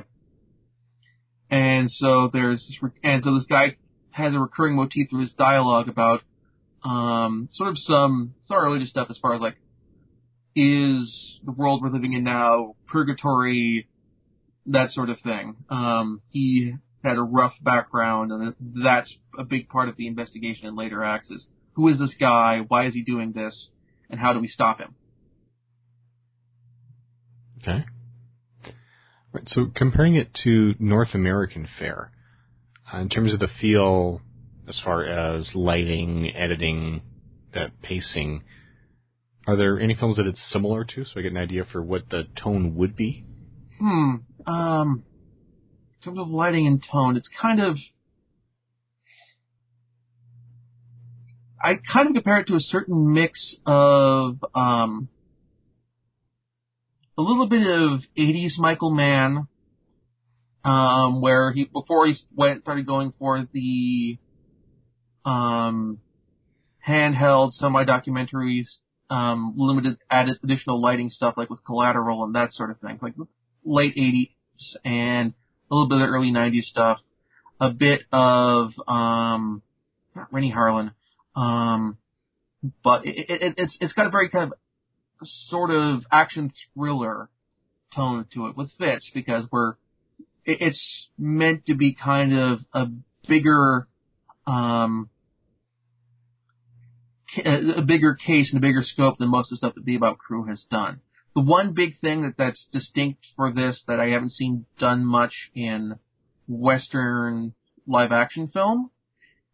and 1.52 1.88
so 1.88 2.30
there's 2.32 2.66
this, 2.66 2.78
re- 2.82 2.90
and 3.04 3.22
so 3.22 3.34
this 3.34 3.46
guy 3.48 3.76
has 4.10 4.34
a 4.34 4.40
recurring 4.40 4.74
motif 4.74 5.08
through 5.08 5.20
his 5.20 5.32
dialogue 5.34 5.88
about, 5.88 6.22
um, 6.82 7.48
sort 7.52 7.68
of 7.68 7.78
some, 7.78 8.34
sort 8.46 8.64
of 8.64 8.72
religious 8.72 8.90
stuff 8.90 9.06
as 9.08 9.18
far 9.18 9.36
as 9.36 9.40
like, 9.40 9.54
is 10.54 11.38
the 11.44 11.52
world 11.52 11.82
we're 11.82 11.90
living 11.90 12.12
in 12.12 12.24
now 12.24 12.74
purgatory, 12.86 13.88
that 14.66 14.90
sort 14.90 15.10
of 15.10 15.18
thing. 15.20 15.56
Um, 15.70 16.22
he 16.28 16.74
had 17.02 17.18
a 17.18 17.22
rough 17.22 17.54
background 17.62 18.30
and 18.30 18.54
that's 18.84 19.12
a 19.38 19.44
big 19.44 19.68
part 19.68 19.88
of 19.88 19.96
the 19.96 20.06
investigation 20.06 20.66
in 20.66 20.76
later 20.76 21.02
acts 21.02 21.30
is 21.30 21.46
who 21.74 21.88
is 21.88 21.98
this 21.98 22.14
guy? 22.20 22.60
Why 22.66 22.86
is 22.86 22.94
he 22.94 23.02
doing 23.02 23.32
this? 23.32 23.70
And 24.10 24.20
how 24.20 24.34
do 24.34 24.40
we 24.40 24.48
stop 24.48 24.78
him? 24.78 24.94
Okay. 27.62 27.84
Right, 29.32 29.44
so 29.46 29.66
comparing 29.74 30.16
it 30.16 30.28
to 30.44 30.74
North 30.78 31.14
American 31.14 31.66
fare, 31.78 32.12
uh, 32.92 32.98
in 32.98 33.08
terms 33.08 33.32
of 33.32 33.40
the 33.40 33.48
feel, 33.60 34.20
as 34.68 34.78
far 34.84 35.04
as 35.04 35.50
lighting, 35.54 36.30
editing, 36.36 37.00
that 37.54 37.80
pacing, 37.80 38.42
are 39.46 39.56
there 39.56 39.80
any 39.80 39.94
films 39.94 40.16
that 40.16 40.26
it's 40.26 40.40
similar 40.50 40.84
to, 40.84 41.04
so 41.04 41.12
I 41.16 41.22
get 41.22 41.32
an 41.32 41.38
idea 41.38 41.64
for 41.64 41.82
what 41.82 42.08
the 42.10 42.24
tone 42.42 42.76
would 42.76 42.96
be? 42.96 43.24
Hmm. 43.78 44.14
Um. 44.46 45.04
In 45.94 46.04
terms 46.04 46.18
of 46.18 46.28
lighting 46.28 46.66
and 46.66 46.82
tone, 46.90 47.16
it's 47.16 47.28
kind 47.40 47.60
of. 47.60 47.76
I 51.62 51.78
kind 51.92 52.08
of 52.08 52.14
compare 52.14 52.38
it 52.38 52.48
to 52.48 52.56
a 52.56 52.60
certain 52.60 53.12
mix 53.12 53.54
of 53.64 54.44
um, 54.52 55.08
a 57.16 57.22
little 57.22 57.48
bit 57.48 57.64
of 57.64 58.00
80s 58.18 58.58
Michael 58.58 58.90
Mann, 58.90 59.46
um, 60.64 61.20
where 61.22 61.52
he 61.52 61.64
before 61.64 62.06
he 62.06 62.16
went 62.34 62.62
started 62.62 62.86
going 62.86 63.12
for 63.16 63.46
the 63.52 64.18
um, 65.24 65.98
handheld 66.86 67.52
semi 67.52 67.84
documentaries, 67.84 68.66
um, 69.12 69.54
limited 69.58 69.98
added 70.10 70.38
additional 70.42 70.80
lighting 70.80 71.10
stuff 71.10 71.34
like 71.36 71.50
with 71.50 71.62
Collateral 71.64 72.24
and 72.24 72.34
that 72.34 72.52
sort 72.52 72.70
of 72.70 72.80
thing, 72.80 72.98
like 73.02 73.12
late 73.62 73.94
80s 73.94 74.30
and 74.86 75.34
a 75.70 75.74
little 75.74 75.88
bit 75.88 76.00
of 76.00 76.08
early 76.08 76.32
90s 76.32 76.62
stuff, 76.62 76.98
a 77.60 77.70
bit 77.70 78.02
of 78.10 78.70
um, 78.88 79.60
not 80.16 80.32
Renny 80.32 80.50
Harlin, 80.50 80.94
um, 81.36 81.98
but 82.82 83.04
it, 83.04 83.26
it, 83.28 83.54
it's 83.58 83.76
it's 83.82 83.92
got 83.92 84.06
a 84.06 84.10
very 84.10 84.30
kind 84.30 84.50
of 84.50 84.58
sort 85.48 85.70
of 85.70 86.04
action 86.10 86.50
thriller 86.74 87.28
tone 87.94 88.24
to 88.32 88.46
it 88.46 88.56
with 88.56 88.70
Fitz 88.78 89.10
because 89.12 89.44
we're 89.52 89.72
it, 90.46 90.58
it's 90.60 91.08
meant 91.18 91.66
to 91.66 91.74
be 91.74 91.94
kind 91.94 92.32
of 92.34 92.60
a 92.72 92.86
bigger 93.28 93.86
um 94.46 95.10
a 97.36 97.82
bigger 97.82 98.14
case 98.14 98.52
and 98.52 98.58
a 98.58 98.66
bigger 98.66 98.82
scope 98.82 99.18
than 99.18 99.28
most 99.28 99.50
of 99.52 99.56
the 99.56 99.56
stuff 99.58 99.74
that 99.74 99.86
Bebop 99.86 100.18
Crew 100.18 100.46
has 100.46 100.64
done. 100.70 101.00
The 101.34 101.42
one 101.42 101.72
big 101.72 101.98
thing 102.00 102.22
that 102.22 102.34
that's 102.36 102.66
distinct 102.72 103.20
for 103.36 103.52
this 103.52 103.82
that 103.86 104.00
I 104.00 104.08
haven't 104.08 104.32
seen 104.32 104.66
done 104.78 105.04
much 105.04 105.32
in 105.54 105.98
Western 106.46 107.54
live 107.86 108.12
action 108.12 108.48
film 108.48 108.90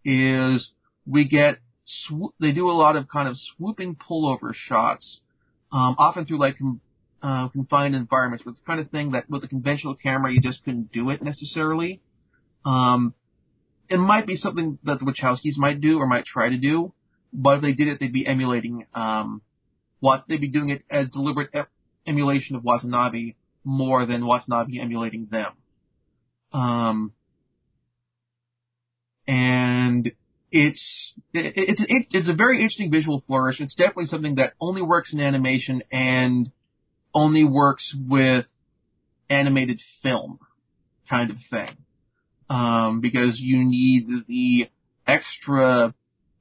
is 0.04 0.70
we 1.06 1.28
get 1.28 1.58
sw- 1.84 2.34
they 2.40 2.52
do 2.52 2.70
a 2.70 2.72
lot 2.72 2.96
of 2.96 3.08
kind 3.08 3.28
of 3.28 3.36
swooping 3.56 3.96
pullover 3.96 4.52
shots, 4.54 5.20
um, 5.72 5.94
often 5.98 6.26
through 6.26 6.40
like 6.40 6.58
com- 6.58 6.80
uh, 7.22 7.48
confined 7.48 7.94
environments, 7.94 8.44
but 8.44 8.52
it's 8.52 8.60
the 8.60 8.66
kind 8.66 8.80
of 8.80 8.90
thing 8.90 9.12
that 9.12 9.28
with 9.28 9.44
a 9.44 9.48
conventional 9.48 9.94
camera 9.94 10.32
you 10.32 10.40
just 10.40 10.64
couldn't 10.64 10.92
do 10.92 11.10
it 11.10 11.22
necessarily. 11.22 12.00
Um, 12.64 13.14
it 13.88 13.98
might 13.98 14.26
be 14.26 14.36
something 14.36 14.78
that 14.84 14.98
the 14.98 15.04
Wachowskis 15.04 15.56
might 15.56 15.80
do 15.80 15.98
or 15.98 16.06
might 16.06 16.26
try 16.26 16.48
to 16.48 16.58
do, 16.58 16.92
but 17.32 17.56
if 17.56 17.62
they 17.62 17.72
did 17.72 17.88
it, 17.88 18.00
they'd 18.00 18.12
be 18.12 18.26
emulating 18.26 18.86
um, 18.94 19.42
what 20.00 20.24
they'd 20.28 20.40
be 20.40 20.48
doing 20.48 20.70
it 20.70 20.82
as 20.90 21.08
deliberate 21.08 21.50
emulation 22.06 22.56
of 22.56 22.64
Watanabe 22.64 23.34
more 23.64 24.06
than 24.06 24.26
Watanabe 24.26 24.80
emulating 24.80 25.28
them. 25.30 25.52
Um, 26.52 27.12
and 29.26 30.10
it's 30.50 31.12
it, 31.34 31.52
it's 31.56 31.80
it, 31.86 32.06
it's 32.10 32.28
a 32.28 32.34
very 32.34 32.58
interesting 32.58 32.90
visual 32.90 33.22
flourish. 33.26 33.60
It's 33.60 33.74
definitely 33.74 34.06
something 34.06 34.36
that 34.36 34.54
only 34.60 34.82
works 34.82 35.12
in 35.12 35.20
animation 35.20 35.82
and 35.92 36.50
only 37.14 37.44
works 37.44 37.94
with 38.08 38.46
animated 39.28 39.80
film 40.02 40.38
kind 41.08 41.30
of 41.30 41.36
thing. 41.50 41.76
Um, 42.48 43.00
because 43.02 43.38
you 43.38 43.62
need 43.62 44.06
the 44.26 44.70
extra 45.06 45.94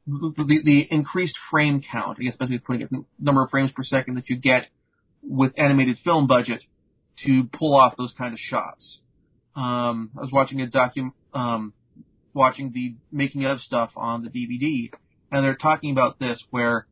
the, 0.07 0.61
the 0.63 0.87
increased 0.89 1.35
frame 1.51 1.83
count, 1.91 2.17
I 2.19 2.23
guess 2.23 2.35
basically 2.37 2.59
putting 2.59 2.81
it, 2.83 2.89
the 2.89 3.03
number 3.19 3.43
of 3.43 3.49
frames 3.49 3.71
per 3.71 3.83
second 3.83 4.15
that 4.15 4.29
you 4.29 4.37
get 4.37 4.67
with 5.21 5.53
animated 5.57 5.97
film 6.03 6.27
budget 6.27 6.63
to 7.25 7.43
pull 7.53 7.75
off 7.75 7.95
those 7.97 8.13
kind 8.17 8.33
of 8.33 8.39
shots. 8.39 8.99
Um, 9.55 10.11
I 10.17 10.21
was 10.21 10.31
watching 10.31 10.61
a 10.61 10.67
docu, 10.67 11.11
um, 11.33 11.73
watching 12.33 12.71
the 12.73 12.95
making 13.11 13.45
of 13.45 13.59
stuff 13.59 13.91
on 13.95 14.23
the 14.23 14.29
DVD, 14.29 14.91
and 15.31 15.43
they're 15.43 15.55
talking 15.55 15.91
about 15.91 16.19
this 16.19 16.41
where 16.51 16.87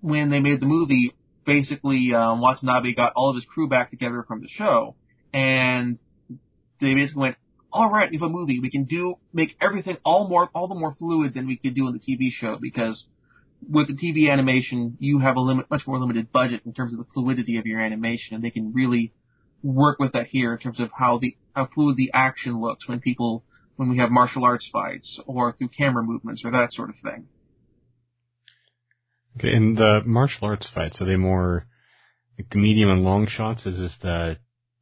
when 0.00 0.30
they 0.30 0.40
made 0.40 0.60
the 0.60 0.66
movie, 0.66 1.14
basically 1.44 2.12
um, 2.14 2.40
Watanabe 2.40 2.94
got 2.94 3.12
all 3.14 3.30
of 3.30 3.36
his 3.36 3.44
crew 3.44 3.68
back 3.68 3.90
together 3.90 4.24
from 4.26 4.40
the 4.40 4.48
show, 4.48 4.96
and 5.32 5.98
they 6.80 6.94
basically 6.94 7.20
went, 7.20 7.36
all 7.72 7.90
right, 7.90 8.10
we 8.10 8.16
have 8.16 8.22
a 8.22 8.28
movie. 8.28 8.60
We 8.60 8.70
can 8.70 8.84
do 8.84 9.16
make 9.32 9.56
everything 9.60 9.96
all 10.04 10.28
more 10.28 10.48
all 10.54 10.68
the 10.68 10.74
more 10.74 10.94
fluid 10.98 11.34
than 11.34 11.46
we 11.46 11.56
could 11.56 11.74
do 11.74 11.86
in 11.86 11.92
the 11.92 12.00
TV 12.00 12.30
show 12.32 12.58
because 12.60 13.04
with 13.68 13.88
the 13.88 13.94
TV 13.94 14.32
animation, 14.32 14.96
you 14.98 15.18
have 15.20 15.36
a 15.36 15.40
limit, 15.40 15.70
much 15.70 15.86
more 15.86 15.98
limited 15.98 16.32
budget 16.32 16.62
in 16.64 16.72
terms 16.72 16.92
of 16.92 16.98
the 16.98 17.04
fluidity 17.12 17.58
of 17.58 17.66
your 17.66 17.80
animation, 17.80 18.34
and 18.34 18.42
they 18.42 18.50
can 18.50 18.72
really 18.72 19.12
work 19.62 19.98
with 19.98 20.12
that 20.12 20.26
here 20.26 20.54
in 20.54 20.58
terms 20.58 20.80
of 20.80 20.90
how 20.96 21.18
the 21.18 21.36
how 21.54 21.68
fluid 21.74 21.96
the 21.96 22.10
action 22.14 22.60
looks 22.60 22.88
when 22.88 23.00
people 23.00 23.44
when 23.76 23.90
we 23.90 23.98
have 23.98 24.10
martial 24.10 24.44
arts 24.44 24.68
fights 24.72 25.20
or 25.26 25.52
through 25.52 25.68
camera 25.68 26.02
movements 26.02 26.42
or 26.44 26.50
that 26.50 26.72
sort 26.72 26.90
of 26.90 26.96
thing. 27.02 27.26
Okay, 29.38 29.52
and 29.52 29.76
the 29.76 30.00
martial 30.04 30.48
arts 30.48 30.68
fights 30.74 31.00
are 31.00 31.06
they 31.06 31.16
more 31.16 31.66
like 32.38 32.54
medium 32.54 32.90
and 32.90 33.04
long 33.04 33.26
shots? 33.26 33.66
Is 33.66 33.78
this 33.78 33.94
the 34.02 34.36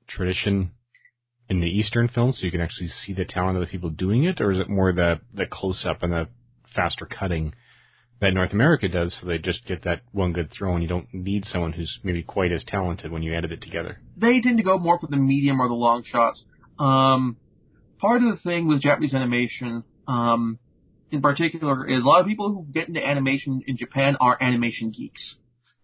tradition 0.09 0.73
in 1.49 1.61
the 1.61 1.67
Eastern 1.67 2.09
films, 2.09 2.39
so 2.39 2.45
you 2.45 2.53
can 2.53 2.61
actually 2.61 2.89
see 2.89 3.13
the 3.13 3.25
talent 3.25 3.57
of 3.57 3.63
the 3.63 3.71
people 3.71 3.91
doing 3.91 4.25
it, 4.25 4.41
or 4.41 4.53
is 4.53 4.59
it 4.59 4.69
more 4.69 4.93
the 4.93 5.21
the 5.33 5.47
close 5.47 5.85
up 5.87 6.03
and 6.03 6.13
the 6.13 6.29
faster 6.75 7.07
cutting 7.07 7.55
that 8.21 8.35
North 8.35 8.53
America 8.53 8.89
does, 8.89 9.17
so 9.21 9.27
they 9.27 9.39
just 9.39 9.65
get 9.65 9.85
that 9.85 10.03
one 10.13 10.33
good 10.33 10.51
throw, 10.51 10.75
and 10.75 10.83
you 10.83 10.89
don't 10.89 11.07
need 11.13 11.45
someone 11.45 11.73
who's 11.73 11.99
maybe 12.03 12.23
quite 12.23 12.53
as 12.53 12.65
talented 12.67 13.11
when 13.11 13.23
you 13.23 13.35
edit 13.35 13.53
it 13.53 13.63
together? 13.63 14.01
They 14.17 14.41
tend 14.41 14.59
to 14.59 14.65
go 14.65 14.79
more 14.79 14.99
for 14.99 15.07
the 15.07 15.17
medium 15.17 15.61
or 15.61 15.69
the 15.69 15.75
long 15.75 16.03
shots. 16.05 16.43
Um, 16.79 17.37
part 17.99 18.23
of 18.23 18.29
the 18.29 18.41
thing 18.43 18.67
with 18.67 18.83
Japanese 18.83 19.15
animation, 19.15 19.85
um, 20.07 20.59
in 21.11 21.23
particular, 21.23 21.89
is 21.89 22.03
a 22.03 22.07
lot 22.07 22.21
of 22.21 22.27
people 22.27 22.53
who 22.53 22.73
get 22.73 22.89
into 22.89 23.05
animation 23.05 23.63
in 23.67 23.77
Japan 23.77 24.17
are 24.21 24.37
animation 24.41 24.91
geeks. 24.91 25.37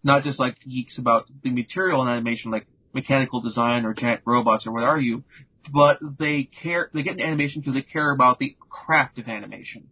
Not 0.03 0.23
just 0.23 0.37
like 0.37 0.57
geeks 0.59 0.99
about 0.99 1.25
the 1.41 1.51
material 1.51 2.01
in 2.01 2.09
animation, 2.09 2.51
like 2.51 2.67
mechanical 2.93 3.41
design 3.41 3.85
or 3.85 3.93
giant 3.93 4.21
robots 4.25 4.67
or 4.67 4.73
what 4.73 4.83
are 4.83 4.99
you, 4.99 5.23
but 5.71 5.99
they 6.19 6.49
care, 6.61 6.89
they 6.93 7.03
get 7.03 7.13
into 7.13 7.25
animation 7.25 7.61
because 7.61 7.75
they 7.75 7.81
care 7.81 8.11
about 8.11 8.39
the 8.39 8.55
craft 8.69 9.17
of 9.19 9.27
animation. 9.27 9.89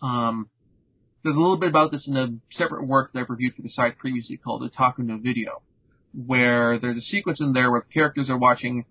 Um, 0.00 0.48
there's 1.22 1.36
a 1.36 1.40
little 1.40 1.58
bit 1.58 1.68
about 1.68 1.92
this 1.92 2.06
in 2.08 2.16
a 2.16 2.28
separate 2.56 2.86
work 2.86 3.12
that 3.12 3.20
I've 3.20 3.30
reviewed 3.30 3.54
for 3.54 3.62
the 3.62 3.70
site 3.70 3.98
previously 3.98 4.36
called 4.36 4.62
Otaku 4.62 4.98
no 4.98 5.18
Video, 5.18 5.62
where 6.12 6.78
there's 6.78 6.96
a 6.96 7.00
sequence 7.00 7.40
in 7.40 7.52
there 7.52 7.70
where 7.70 7.84
the 7.86 7.92
characters 7.92 8.28
are 8.28 8.38
watching 8.38 8.84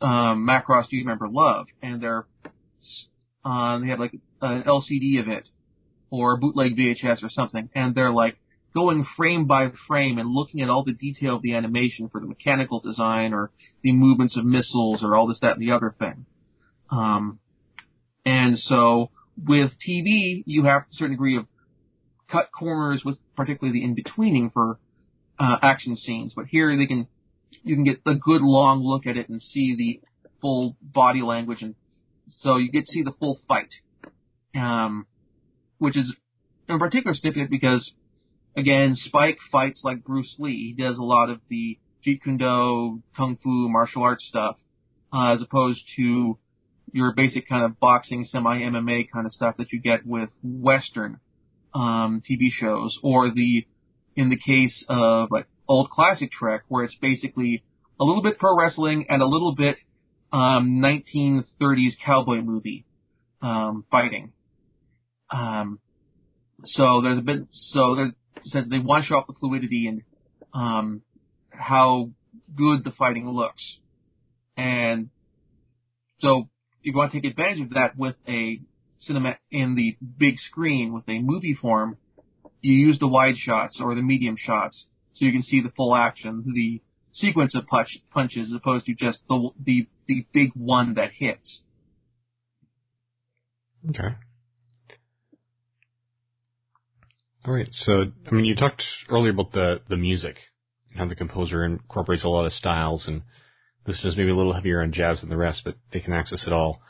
um, 0.00 0.46
Macross 0.48 0.88
Do 0.88 0.96
You 0.96 1.02
Remember 1.02 1.28
Love, 1.28 1.66
and 1.82 2.00
they're 2.00 2.26
uh, 3.44 3.78
they 3.78 3.88
have 3.88 4.00
like 4.00 4.14
an 4.42 4.62
LCD 4.64 5.20
of 5.20 5.28
it 5.28 5.48
or 6.10 6.34
a 6.34 6.38
bootleg 6.38 6.76
VHS 6.76 7.22
or 7.22 7.30
something, 7.30 7.68
and 7.74 7.94
they're 7.94 8.10
like 8.10 8.36
going 8.76 9.06
frame 9.16 9.46
by 9.46 9.70
frame 9.88 10.18
and 10.18 10.28
looking 10.28 10.60
at 10.60 10.68
all 10.68 10.84
the 10.84 10.92
detail 10.92 11.36
of 11.36 11.42
the 11.42 11.54
animation 11.54 12.10
for 12.10 12.20
the 12.20 12.26
mechanical 12.26 12.78
design 12.78 13.32
or 13.32 13.50
the 13.82 13.90
movements 13.90 14.36
of 14.36 14.44
missiles 14.44 15.02
or 15.02 15.16
all 15.16 15.26
this, 15.26 15.38
that, 15.40 15.56
and 15.56 15.62
the 15.62 15.72
other 15.72 15.94
thing. 15.98 16.26
Um, 16.90 17.38
and 18.26 18.58
so 18.58 19.10
with 19.42 19.70
TV, 19.88 20.42
you 20.44 20.64
have 20.64 20.82
a 20.82 20.92
certain 20.92 21.14
degree 21.14 21.38
of 21.38 21.46
cut 22.30 22.50
corners 22.52 23.00
with 23.02 23.16
particularly 23.34 23.80
the 23.80 23.84
in-betweening 23.84 24.50
for 24.52 24.78
uh, 25.38 25.56
action 25.62 25.96
scenes, 25.96 26.34
but 26.36 26.44
here 26.44 26.76
they 26.76 26.86
can 26.86 27.08
you 27.62 27.76
can 27.76 27.84
get 27.84 28.00
a 28.06 28.14
good 28.14 28.42
long 28.42 28.82
look 28.82 29.06
at 29.06 29.16
it 29.16 29.28
and 29.30 29.40
see 29.40 29.74
the 29.76 30.00
full 30.40 30.76
body 30.82 31.22
language, 31.22 31.62
and 31.62 31.74
so 32.40 32.56
you 32.56 32.70
get 32.70 32.86
to 32.86 32.92
see 32.92 33.02
the 33.02 33.14
full 33.18 33.38
fight, 33.48 33.68
um, 34.54 35.06
which 35.78 35.96
is 35.96 36.14
in 36.68 36.78
particular 36.78 37.14
significant 37.14 37.50
because 37.50 37.90
again, 38.56 38.96
Spike 38.96 39.38
fights 39.52 39.82
like 39.84 40.04
Bruce 40.04 40.34
Lee. 40.38 40.74
He 40.76 40.82
does 40.82 40.96
a 40.96 41.02
lot 41.02 41.30
of 41.30 41.40
the 41.48 41.78
Jeet 42.04 42.22
Kune 42.22 42.38
Do, 42.38 43.02
Kung 43.16 43.36
Fu, 43.42 43.68
martial 43.68 44.02
arts 44.02 44.24
stuff, 44.28 44.56
uh, 45.12 45.34
as 45.34 45.42
opposed 45.42 45.80
to 45.96 46.38
your 46.92 47.12
basic 47.14 47.48
kind 47.48 47.64
of 47.64 47.78
boxing, 47.78 48.24
semi 48.24 48.60
MMA 48.60 49.08
kind 49.12 49.26
of 49.26 49.32
stuff 49.32 49.56
that 49.58 49.72
you 49.72 49.80
get 49.80 50.06
with 50.06 50.30
Western 50.42 51.20
um, 51.74 52.22
TV 52.28 52.48
shows, 52.50 52.96
or 53.02 53.30
the 53.30 53.66
in 54.14 54.30
the 54.30 54.38
case 54.38 54.84
of 54.88 55.30
like 55.30 55.46
old 55.68 55.90
classic 55.90 56.30
Trek, 56.32 56.62
where 56.68 56.84
it's 56.84 56.96
basically 57.00 57.64
a 58.00 58.04
little 58.04 58.22
bit 58.22 58.38
pro 58.38 58.56
wrestling 58.58 59.06
and 59.08 59.20
a 59.20 59.26
little 59.26 59.54
bit 59.54 59.76
um, 60.32 60.80
1930s 60.82 61.92
cowboy 62.04 62.40
movie 62.40 62.84
um, 63.42 63.84
fighting. 63.90 64.32
Um, 65.30 65.80
so 66.64 67.00
there's 67.02 67.18
a 67.18 67.22
bit 67.22 67.40
so 67.52 67.94
there's 67.96 68.12
since 68.46 68.68
they 68.68 68.78
wash 68.78 69.10
off 69.10 69.26
the 69.26 69.34
fluidity 69.38 69.88
and 69.88 70.02
um, 70.54 71.02
how 71.50 72.10
good 72.56 72.84
the 72.84 72.92
fighting 72.92 73.28
looks, 73.28 73.78
and 74.56 75.10
so 76.20 76.48
you 76.82 76.92
want 76.94 77.12
to 77.12 77.20
take 77.20 77.30
advantage 77.30 77.62
of 77.62 77.70
that 77.70 77.96
with 77.96 78.16
a 78.28 78.60
cinema 79.00 79.36
in 79.50 79.74
the 79.74 79.96
big 80.18 80.38
screen 80.38 80.92
with 80.94 81.04
a 81.08 81.18
movie 81.20 81.56
form, 81.60 81.98
you 82.62 82.74
use 82.74 82.98
the 82.98 83.08
wide 83.08 83.36
shots 83.36 83.78
or 83.80 83.94
the 83.94 84.02
medium 84.02 84.36
shots 84.38 84.86
so 85.14 85.24
you 85.24 85.32
can 85.32 85.42
see 85.42 85.60
the 85.62 85.72
full 85.76 85.94
action, 85.94 86.44
the 86.54 86.80
sequence 87.12 87.54
of 87.54 87.66
punch, 87.66 87.98
punches, 88.12 88.48
as 88.48 88.56
opposed 88.56 88.86
to 88.86 88.94
just 88.94 89.18
the 89.28 89.50
the 89.64 89.88
the 90.06 90.26
big 90.32 90.50
one 90.54 90.94
that 90.94 91.10
hits. 91.12 91.60
Okay. 93.88 94.14
All 97.46 97.52
right. 97.52 97.68
So, 97.70 98.06
I 98.26 98.34
mean, 98.34 98.44
you 98.44 98.56
talked 98.56 98.82
earlier 99.08 99.30
about 99.30 99.52
the 99.52 99.80
the 99.88 99.96
music, 99.96 100.36
and 100.90 100.98
how 100.98 101.06
the 101.06 101.14
composer 101.14 101.64
incorporates 101.64 102.24
a 102.24 102.28
lot 102.28 102.44
of 102.44 102.52
styles, 102.52 103.06
and 103.06 103.22
this 103.86 104.04
is 104.04 104.16
maybe 104.16 104.30
a 104.30 104.36
little 104.36 104.52
heavier 104.52 104.82
on 104.82 104.92
jazz 104.92 105.20
than 105.20 105.30
the 105.30 105.36
rest, 105.36 105.62
but 105.64 105.76
they 105.92 106.00
can 106.00 106.12
access 106.12 106.44
it 106.46 106.52
all. 106.52 106.80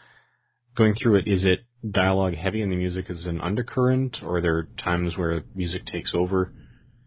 Going 0.75 0.95
through 0.95 1.17
it, 1.17 1.27
is 1.27 1.45
it 1.45 1.61
dialogue 1.89 2.35
heavy 2.35 2.63
and 2.63 2.73
the 2.73 2.77
music 2.77 3.07
is 3.11 3.27
an 3.27 3.41
undercurrent, 3.41 4.19
or 4.23 4.39
are 4.39 4.41
there 4.41 4.69
times 4.83 5.17
where 5.17 5.45
music 5.55 5.85
takes 5.85 6.13
over? 6.15 6.53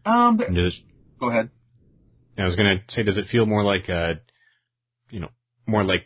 Um, 0.06 0.38
does, 0.38 0.80
go 1.20 1.30
ahead. 1.30 1.50
I 2.38 2.46
was 2.46 2.56
gonna 2.56 2.84
say, 2.90 3.02
does 3.02 3.18
it 3.18 3.28
feel 3.32 3.48
more 3.48 3.64
like 3.64 3.90
a, 3.90 4.22
you 5.10 5.20
know, 5.20 5.30
more 5.66 5.84
like 5.84 6.06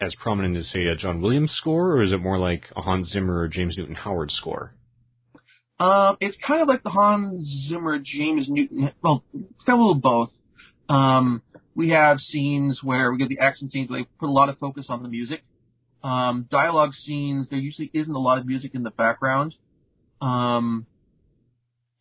as 0.00 0.14
prominent 0.16 0.56
as 0.56 0.68
say 0.70 0.86
a 0.86 0.96
John 0.96 1.20
Williams 1.20 1.52
score, 1.56 1.92
or 1.92 2.02
is 2.02 2.12
it 2.12 2.20
more 2.20 2.38
like 2.38 2.64
a 2.74 2.82
Hans 2.82 3.10
Zimmer 3.10 3.38
or 3.38 3.48
James 3.48 3.76
Newton 3.76 3.94
Howard 3.94 4.32
score? 4.32 4.74
Um, 5.80 6.18
it's 6.20 6.36
kind 6.46 6.60
of 6.60 6.68
like 6.68 6.82
the 6.82 6.90
Hans 6.90 7.68
Zimmer, 7.68 7.98
James 8.04 8.46
Newton. 8.48 8.92
Well, 9.02 9.24
it's 9.32 9.64
of 9.66 9.78
a 9.78 9.82
little 9.82 9.94
both. 9.94 10.28
Um, 10.90 11.42
we 11.74 11.90
have 11.90 12.18
scenes 12.18 12.80
where 12.82 13.10
we 13.10 13.16
get 13.16 13.30
the 13.30 13.38
action 13.38 13.70
scenes 13.70 13.88
where 13.88 14.02
they 14.02 14.08
put 14.18 14.28
a 14.28 14.32
lot 14.32 14.50
of 14.50 14.58
focus 14.58 14.86
on 14.90 15.02
the 15.02 15.08
music. 15.08 15.42
Um, 16.04 16.46
dialogue 16.50 16.92
scenes, 16.92 17.48
there 17.48 17.58
usually 17.58 17.90
isn't 17.94 18.14
a 18.14 18.18
lot 18.18 18.38
of 18.38 18.46
music 18.46 18.74
in 18.74 18.82
the 18.82 18.90
background. 18.90 19.54
Um, 20.20 20.86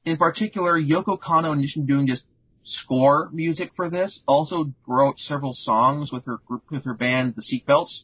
in 0.03 0.17
particular, 0.17 0.79
Yoko 0.79 1.17
Kanno, 1.17 1.53
in 1.53 1.59
addition 1.59 1.83
to 1.83 1.87
doing 1.87 2.07
just 2.07 2.23
score 2.65 3.29
music 3.31 3.71
for 3.77 3.89
this, 3.89 4.19
also 4.27 4.73
wrote 4.87 5.19
several 5.19 5.53
songs 5.55 6.11
with 6.11 6.25
her 6.25 6.39
group, 6.45 6.63
with 6.69 6.83
her 6.83 6.93
band, 6.93 7.35
the 7.35 7.43
Seatbelts, 7.43 8.01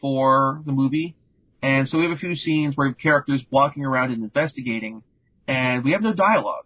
for 0.00 0.62
the 0.64 0.72
movie. 0.72 1.16
And 1.62 1.88
so 1.88 1.98
we 1.98 2.04
have 2.04 2.12
a 2.12 2.18
few 2.18 2.34
scenes 2.34 2.76
where 2.76 2.92
characters 2.92 3.42
walking 3.50 3.84
around 3.84 4.12
and 4.12 4.22
investigating, 4.22 5.02
and 5.46 5.84
we 5.84 5.92
have 5.92 6.02
no 6.02 6.12
dialogue. 6.12 6.64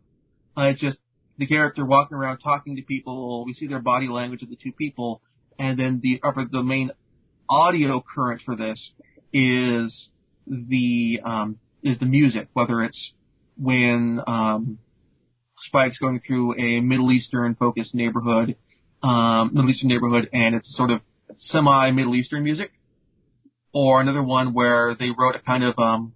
Uh, 0.57 0.69
it's 0.69 0.81
just 0.81 0.97
the 1.39 1.47
character 1.47 1.85
walking 1.85 2.17
around 2.17 2.39
talking 2.39 2.77
to 2.77 2.83
people. 2.83 3.45
We 3.45 3.53
see 3.53 3.67
their 3.67 3.81
body 3.81 4.09
language 4.09 4.43
of 4.43 4.49
the 4.49 4.57
two 4.57 4.73
people, 4.73 5.21
and 5.59 5.79
then 5.79 6.01
the 6.03 6.21
upper 6.27 6.47
the 6.51 6.63
main 6.63 6.91
audio 7.49 8.03
current 8.15 8.41
for 8.45 8.57
this 8.57 8.91
is 9.33 10.09
the 10.47 11.21
um, 11.25 11.59
is 11.83 11.99
the 11.99 12.07
music, 12.07 12.49
whether 12.55 12.83
it's 12.83 13.13
when 13.59 14.21
um, 14.27 14.79
Spike's 15.67 15.99
going 15.99 16.21
through 16.27 16.59
a 16.59 16.81
Middle 16.81 17.13
Eastern 17.13 17.55
focused 17.55 17.95
neighborhood, 17.95 18.57
um, 19.03 19.51
Middle 19.53 19.71
Eastern 19.71 19.89
neighborhood, 19.89 20.29
and 20.33 20.55
it's 20.55 20.75
sort 20.77 20.91
of 20.91 21.01
semi 21.39 21.91
Middle 21.91 22.15
Eastern 22.15 22.45
music, 22.45 22.71
or 23.77 24.01
another 24.01 24.23
one 24.23 24.55
where 24.55 24.97
they 24.99 25.11
wrote 25.11 25.37
a 25.37 25.39
kind 25.41 25.63
of 25.63 25.79
um, 25.79 26.15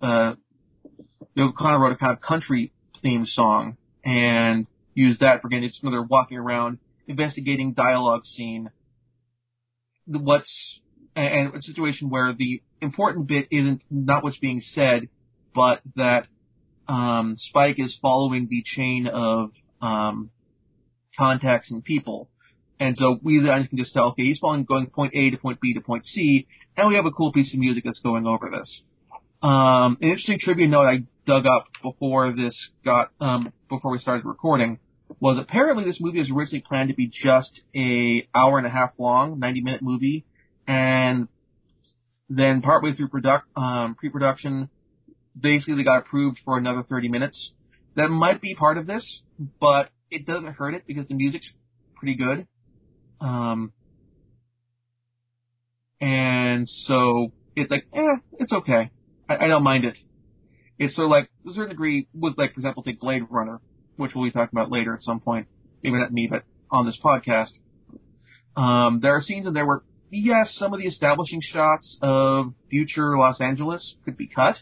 uh, 0.00 0.32
of 1.36 1.80
wrote 1.80 1.92
a 1.92 1.96
kind 1.96 2.12
of 2.12 2.20
country 2.22 2.72
theme 3.02 3.26
song 3.26 3.76
and 4.06 4.66
used 4.94 5.20
that 5.20 5.42
for 5.42 5.48
getting 5.48 5.64
it's 5.64 5.78
another 5.82 6.02
walking 6.02 6.38
around 6.38 6.78
investigating 7.06 7.74
dialogue 7.74 8.24
scene 8.24 8.70
what's 10.06 10.80
and 11.14 11.54
a 11.54 11.60
situation 11.60 12.08
where 12.08 12.32
the 12.32 12.62
important 12.80 13.26
bit 13.26 13.48
isn't 13.50 13.82
not 13.90 14.24
what's 14.24 14.38
being 14.38 14.62
said, 14.74 15.10
but 15.54 15.82
that 15.96 16.26
um, 16.88 17.36
Spike 17.38 17.78
is 17.78 17.94
following 18.00 18.48
the 18.48 18.62
chain 18.64 19.06
of 19.06 19.50
um, 19.82 20.30
contacts 21.18 21.70
and 21.70 21.84
people. 21.84 22.30
And 22.82 22.96
so 22.96 23.16
we 23.22 23.40
then 23.40 23.68
can 23.68 23.78
just 23.78 23.92
tell, 23.92 24.06
okay, 24.08 24.24
he's 24.24 24.40
following 24.40 24.64
going 24.64 24.88
point 24.88 25.12
A 25.14 25.30
to 25.30 25.36
point 25.36 25.60
B 25.60 25.72
to 25.74 25.80
point 25.80 26.04
C, 26.04 26.48
and 26.76 26.88
we 26.88 26.96
have 26.96 27.06
a 27.06 27.12
cool 27.12 27.32
piece 27.32 27.54
of 27.54 27.60
music 27.60 27.84
that's 27.84 28.00
going 28.00 28.26
over 28.26 28.50
this. 28.50 28.82
Um, 29.40 29.98
an 30.00 30.08
interesting 30.08 30.40
trivia 30.40 30.66
note 30.66 30.86
I 30.86 31.04
dug 31.24 31.46
up 31.46 31.66
before 31.80 32.32
this 32.32 32.56
got 32.84 33.12
um, 33.20 33.52
before 33.68 33.92
we 33.92 33.98
started 33.98 34.24
recording 34.24 34.80
was 35.20 35.38
apparently 35.38 35.84
this 35.84 35.98
movie 36.00 36.18
was 36.18 36.30
originally 36.34 36.64
planned 36.68 36.88
to 36.88 36.96
be 36.96 37.08
just 37.08 37.60
a 37.76 38.26
hour 38.34 38.58
and 38.58 38.66
a 38.66 38.70
half 38.70 38.90
long, 38.98 39.38
90 39.38 39.60
minute 39.60 39.82
movie, 39.82 40.24
and 40.66 41.28
Then 42.28 42.62
partway 42.62 42.94
through 42.94 43.08
product 43.08 43.46
um, 43.56 43.94
pre-production, 43.94 44.70
basically 45.40 45.76
they 45.76 45.84
got 45.84 45.98
approved 45.98 46.40
for 46.44 46.58
another 46.58 46.82
30 46.82 47.08
minutes. 47.08 47.52
That 47.94 48.08
might 48.08 48.40
be 48.40 48.56
part 48.56 48.76
of 48.76 48.88
this, 48.88 49.04
but 49.60 49.90
it 50.10 50.26
doesn't 50.26 50.54
hurt 50.54 50.74
it 50.74 50.82
because 50.84 51.06
the 51.06 51.14
music's 51.14 51.48
pretty 51.94 52.16
good. 52.16 52.48
Um, 53.22 53.72
and 56.00 56.68
so 56.86 57.32
it's 57.54 57.70
like, 57.70 57.86
eh, 57.94 58.16
it's 58.38 58.52
okay. 58.52 58.90
I, 59.28 59.44
I 59.44 59.46
don't 59.46 59.62
mind 59.62 59.84
it. 59.84 59.96
It's 60.78 60.96
sort 60.96 61.04
of 61.04 61.10
like, 61.12 61.30
to 61.44 61.50
a 61.50 61.54
certain 61.54 61.70
degree, 61.70 62.08
with 62.12 62.34
like, 62.36 62.54
for 62.54 62.58
example, 62.58 62.82
take 62.82 62.98
Blade 62.98 63.22
Runner, 63.30 63.60
which 63.96 64.12
we'll 64.14 64.24
be 64.24 64.32
talking 64.32 64.58
about 64.58 64.72
later 64.72 64.94
at 64.94 65.04
some 65.04 65.20
point. 65.20 65.46
Maybe 65.82 65.96
not 65.98 66.12
me, 66.12 66.26
but 66.28 66.42
on 66.70 66.84
this 66.84 66.98
podcast. 67.02 67.50
Um, 68.56 68.98
there 69.00 69.14
are 69.14 69.20
scenes 69.20 69.46
in 69.46 69.54
there 69.54 69.66
where, 69.66 69.82
yes, 70.10 70.52
some 70.56 70.72
of 70.72 70.80
the 70.80 70.86
establishing 70.86 71.40
shots 71.40 71.96
of 72.02 72.54
future 72.68 73.16
Los 73.16 73.40
Angeles 73.40 73.94
could 74.04 74.16
be 74.16 74.26
cut. 74.26 74.56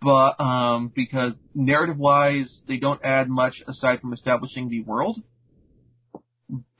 But, 0.00 0.40
um, 0.40 0.92
because 0.94 1.32
narrative 1.54 1.98
wise, 1.98 2.60
they 2.68 2.76
don't 2.76 3.00
add 3.04 3.28
much 3.28 3.54
aside 3.66 4.00
from 4.00 4.12
establishing 4.12 4.68
the 4.68 4.82
world. 4.82 5.20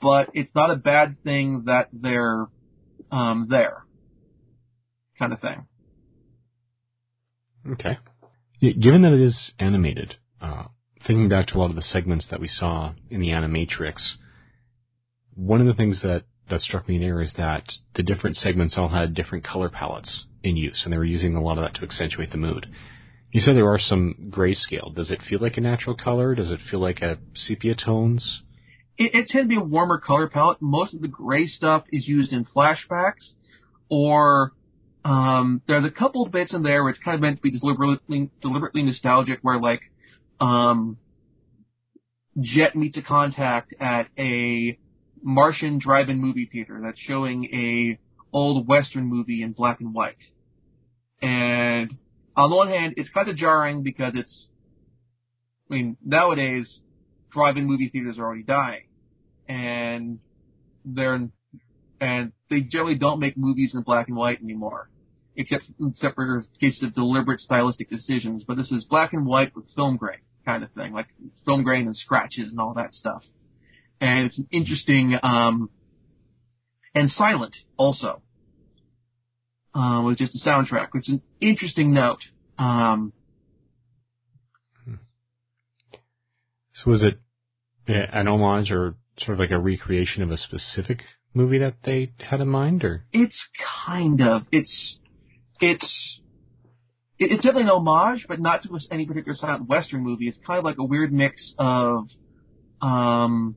But 0.03 0.31
it's 0.35 0.51
not 0.55 0.71
a 0.71 0.77
bad 0.77 1.23
thing 1.23 1.65
that 1.67 1.89
they're, 1.93 2.49
um, 3.13 3.47
there. 3.49 3.85
Kind 5.19 5.33
of 5.33 5.41
thing. 5.41 5.67
Okay. 7.71 7.99
Given 8.61 9.03
that 9.03 9.13
it 9.13 9.21
is 9.21 9.53
animated, 9.61 10.17
uh, 10.41 10.65
thinking 11.07 11.29
back 11.29 11.47
to 11.49 11.57
a 11.57 11.59
lot 11.59 11.71
of 11.71 11.77
the 11.77 11.83
segments 11.83 12.27
that 12.31 12.41
we 12.41 12.49
saw 12.49 12.93
in 13.11 13.21
the 13.21 13.29
Animatrix, 13.29 13.95
one 15.35 15.61
of 15.61 15.67
the 15.69 15.75
things 15.75 16.03
that, 16.03 16.25
that 16.51 16.61
struck 16.61 16.89
me 16.89 16.99
there 16.99 17.23
is 17.23 17.33
that 17.37 17.65
the 17.95 18.03
different 18.03 18.37
segments 18.37 18.75
all 18.77 18.89
had 18.89 19.15
different 19.15 19.45
color 19.45 19.69
palettes 19.69 20.25
in 20.43 20.57
use, 20.57 20.83
and 20.85 20.93
they 20.93 20.99
were 20.99 21.05
using 21.05 21.37
a 21.37 21.43
lot 21.43 21.59
of 21.59 21.65
that 21.65 21.75
to 21.75 21.87
accentuate 21.87 22.33
the 22.33 22.37
mood. 22.37 22.67
You 23.31 23.41
said 23.41 23.57
there 23.57 23.73
are 23.73 23.79
some 23.79 24.31
grayscale. 24.31 24.95
Does 24.95 25.11
it 25.11 25.21
feel 25.29 25.39
like 25.41 25.57
a 25.57 25.61
natural 25.61 25.97
color? 25.97 26.35
Does 26.35 26.51
it 26.51 26.61
feel 26.71 26.81
like 26.81 27.01
a 27.01 27.19
sepia 27.35 27.75
tones? 27.75 28.43
It, 28.99 29.15
it 29.15 29.29
tends 29.29 29.45
to 29.45 29.49
be 29.49 29.57
a 29.57 29.61
warmer 29.61 29.99
color 29.99 30.29
palette. 30.29 30.59
Most 30.61 30.95
of 30.95 31.01
the 31.01 31.09
gray 31.09 31.47
stuff 31.47 31.85
is 31.91 32.07
used 32.07 32.33
in 32.33 32.45
flashbacks, 32.45 33.33
or 33.89 34.53
um, 35.05 35.63
there's 35.67 35.85
a 35.85 35.91
couple 35.91 36.27
bits 36.29 36.55
in 36.55 36.63
there 36.63 36.83
where 36.83 36.91
it's 36.91 37.01
kind 37.03 37.15
of 37.15 37.21
meant 37.21 37.37
to 37.39 37.43
be 37.43 37.59
deliberately 37.59 38.31
deliberately 38.41 38.83
nostalgic, 38.83 39.39
where 39.43 39.61
like 39.61 39.81
um, 40.41 40.99
Jet 42.41 42.77
meets 42.77 42.97
a 42.97 43.03
contact 43.03 43.75
at 43.81 44.09
a 44.19 44.79
Martian 45.23 45.79
drive-in 45.79 46.21
movie 46.21 46.49
theater 46.51 46.81
that's 46.83 46.99
showing 47.01 47.45
a 47.53 47.99
old 48.33 48.67
Western 48.67 49.05
movie 49.05 49.43
in 49.43 49.53
black 49.53 49.81
and 49.81 49.95
white. 49.95 50.17
And 51.21 51.97
on 52.37 52.51
the 52.51 52.57
one 52.57 52.69
hand, 52.69 52.95
it's 52.97 53.11
kind 53.11 53.29
of 53.29 53.37
jarring 53.37 53.83
because 53.83 54.15
it's, 54.17 54.47
I 55.71 55.75
mean, 55.75 55.97
nowadays, 56.05 56.79
drive-in 57.33 57.67
movie 57.67 57.89
theaters 57.89 58.19
are 58.19 58.25
already 58.25 58.43
dying. 58.43 58.85
And 59.49 60.19
they're, 60.85 61.29
and 62.01 62.33
they 62.51 62.61
generally 62.61 62.97
don't 62.97 63.21
make 63.21 63.37
movies 63.37 63.73
in 63.75 63.83
black 63.83 64.09
and 64.09 64.17
white 64.17 64.41
anymore. 64.43 64.89
Except, 65.35 65.65
except 65.81 66.15
for 66.15 66.45
cases 66.61 66.83
of 66.83 66.95
deliberate 66.95 67.41
stylistic 67.41 67.89
decisions. 67.89 68.45
But 68.47 68.57
this 68.59 68.71
is 68.71 68.85
black 68.85 69.13
and 69.15 69.25
white 69.27 69.57
with 69.57 69.65
film 69.75 69.97
grain 69.97 70.19
kind 70.45 70.63
of 70.63 70.71
thing, 70.73 70.93
like 70.93 71.07
film 71.47 71.63
grain 71.63 71.87
and 71.87 71.97
scratches 71.97 72.51
and 72.51 72.61
all 72.61 72.75
that 72.75 72.93
stuff. 72.93 73.23
And 74.01 74.27
it's 74.27 74.39
an 74.39 74.49
interesting, 74.51 75.19
um, 75.23 75.71
and 76.95 77.11
silent 77.11 77.57
also. 77.77 78.21
Uh, 79.75 80.03
with 80.05 80.19
just 80.19 80.35
a 80.35 80.47
soundtrack, 80.47 80.89
which 80.93 81.09
is 81.09 81.15
an 81.15 81.23
interesting 81.41 81.95
note. 81.95 82.19
Um, 82.59 83.15
so 86.75 86.91
was 86.91 87.03
it 87.03 87.19
an 87.87 88.29
homage 88.29 88.71
or 88.71 88.97
sort 89.19 89.35
of 89.35 89.41
like 89.41 89.51
a 89.51 89.59
recreation 89.59 90.23
of 90.23 90.31
a 90.31 90.37
specific 90.37 91.03
movie 91.35 91.59
that 91.59 91.77
they 91.85 92.13
had 92.19 92.41
in 92.41 92.49
mind, 92.49 92.85
or? 92.85 93.05
It's 93.13 93.41
kind 93.87 94.21
of. 94.21 94.43
It's 94.53 94.99
it's 95.61 96.21
it's 97.19 97.43
definitely 97.43 97.63
an 97.65 97.69
homage, 97.71 98.25
but 98.29 98.41
not 98.41 98.63
to 98.63 98.79
any 98.91 99.07
particular 99.07 99.37
silent 99.37 99.69
western 99.69 100.03
movie. 100.03 100.29
It's 100.29 100.39
kind 100.47 100.59
of 100.59 100.65
like 100.65 100.79
a 100.79 100.85
weird 100.85 101.13
mix 101.13 101.53
of, 101.59 102.07
um, 102.81 103.55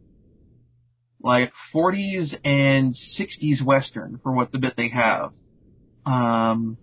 like 1.21 1.51
40s 1.73 2.35
and 2.43 2.93
60s 3.19 3.63
western 3.65 4.19
for 4.21 4.31
what 4.33 4.51
the 4.51 4.59
bit 4.59 4.75
they 4.77 4.89
have. 4.89 5.31
Um, 6.05 6.77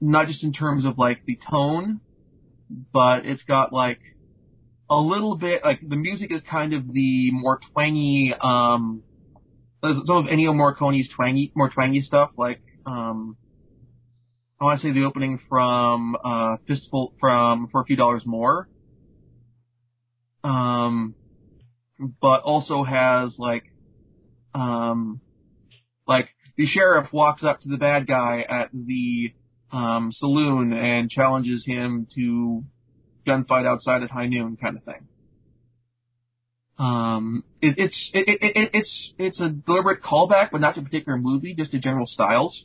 not 0.00 0.26
just 0.26 0.42
in 0.42 0.52
terms 0.52 0.84
of 0.84 0.98
like 0.98 1.24
the 1.26 1.38
tone, 1.48 2.00
but 2.92 3.24
it's 3.24 3.42
got 3.44 3.72
like 3.72 4.00
a 4.90 4.96
little 4.96 5.36
bit 5.36 5.62
like 5.64 5.80
the 5.86 5.96
music 5.96 6.32
is 6.32 6.42
kind 6.50 6.74
of 6.74 6.92
the 6.92 7.30
more 7.30 7.60
twangy, 7.72 8.34
um, 8.40 9.02
some 9.82 10.16
of 10.16 10.24
Ennio 10.26 10.54
Morricone's 10.54 11.08
twangy, 11.14 11.52
more 11.54 11.70
twangy 11.70 12.00
stuff 12.00 12.30
like 12.36 12.60
um, 12.84 13.36
I 14.60 14.64
want 14.64 14.80
to 14.80 14.86
say 14.86 14.92
the 14.92 15.04
opening 15.04 15.40
from 15.48 16.16
uh, 16.22 16.56
Fistful 16.66 17.14
from 17.18 17.68
for 17.72 17.80
a 17.80 17.84
few 17.84 17.96
dollars 17.96 18.22
more. 18.26 18.68
Um, 20.44 21.14
but 22.20 22.42
also 22.42 22.82
has 22.82 23.36
like, 23.38 23.64
um, 24.54 25.20
like 26.06 26.28
the 26.56 26.66
sheriff 26.66 27.12
walks 27.12 27.44
up 27.44 27.60
to 27.60 27.68
the 27.68 27.76
bad 27.76 28.06
guy 28.06 28.44
at 28.48 28.70
the 28.72 29.32
um, 29.72 30.12
saloon 30.12 30.72
and 30.72 31.08
challenges 31.10 31.64
him 31.64 32.06
to 32.14 32.64
gunfight 33.26 33.66
outside 33.66 34.02
at 34.02 34.10
high 34.10 34.26
noon, 34.26 34.56
kind 34.56 34.76
of 34.76 34.84
thing. 34.84 35.06
Um, 36.78 37.44
it, 37.60 37.74
it's 37.78 38.10
it, 38.14 38.38
it, 38.40 38.70
it's 38.72 39.12
it's 39.18 39.40
a 39.40 39.50
deliberate 39.50 40.02
callback, 40.02 40.50
but 40.50 40.60
not 40.60 40.74
to 40.76 40.80
a 40.80 40.84
particular 40.84 41.18
movie, 41.18 41.54
just 41.54 41.72
to 41.72 41.78
general 41.78 42.06
styles. 42.06 42.64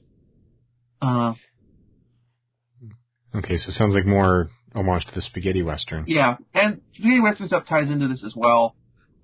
Uh, 1.02 1.34
Okay, 3.36 3.58
so 3.58 3.70
it 3.70 3.74
sounds 3.74 3.94
like 3.94 4.06
more 4.06 4.50
homage 4.74 5.06
to 5.06 5.12
the 5.14 5.22
spaghetti 5.22 5.62
western. 5.62 6.06
Yeah, 6.08 6.38
and 6.54 6.82
spaghetti 6.94 7.20
western 7.20 7.48
stuff 7.48 7.66
ties 7.68 7.90
into 7.90 8.08
this 8.08 8.24
as 8.26 8.34
well 8.36 8.76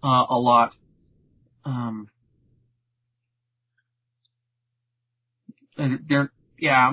uh, 0.03 0.25
a 0.29 0.37
lot. 0.37 0.71
Um, 1.63 2.09
and 5.77 5.99
there, 6.09 6.31
yeah, 6.59 6.91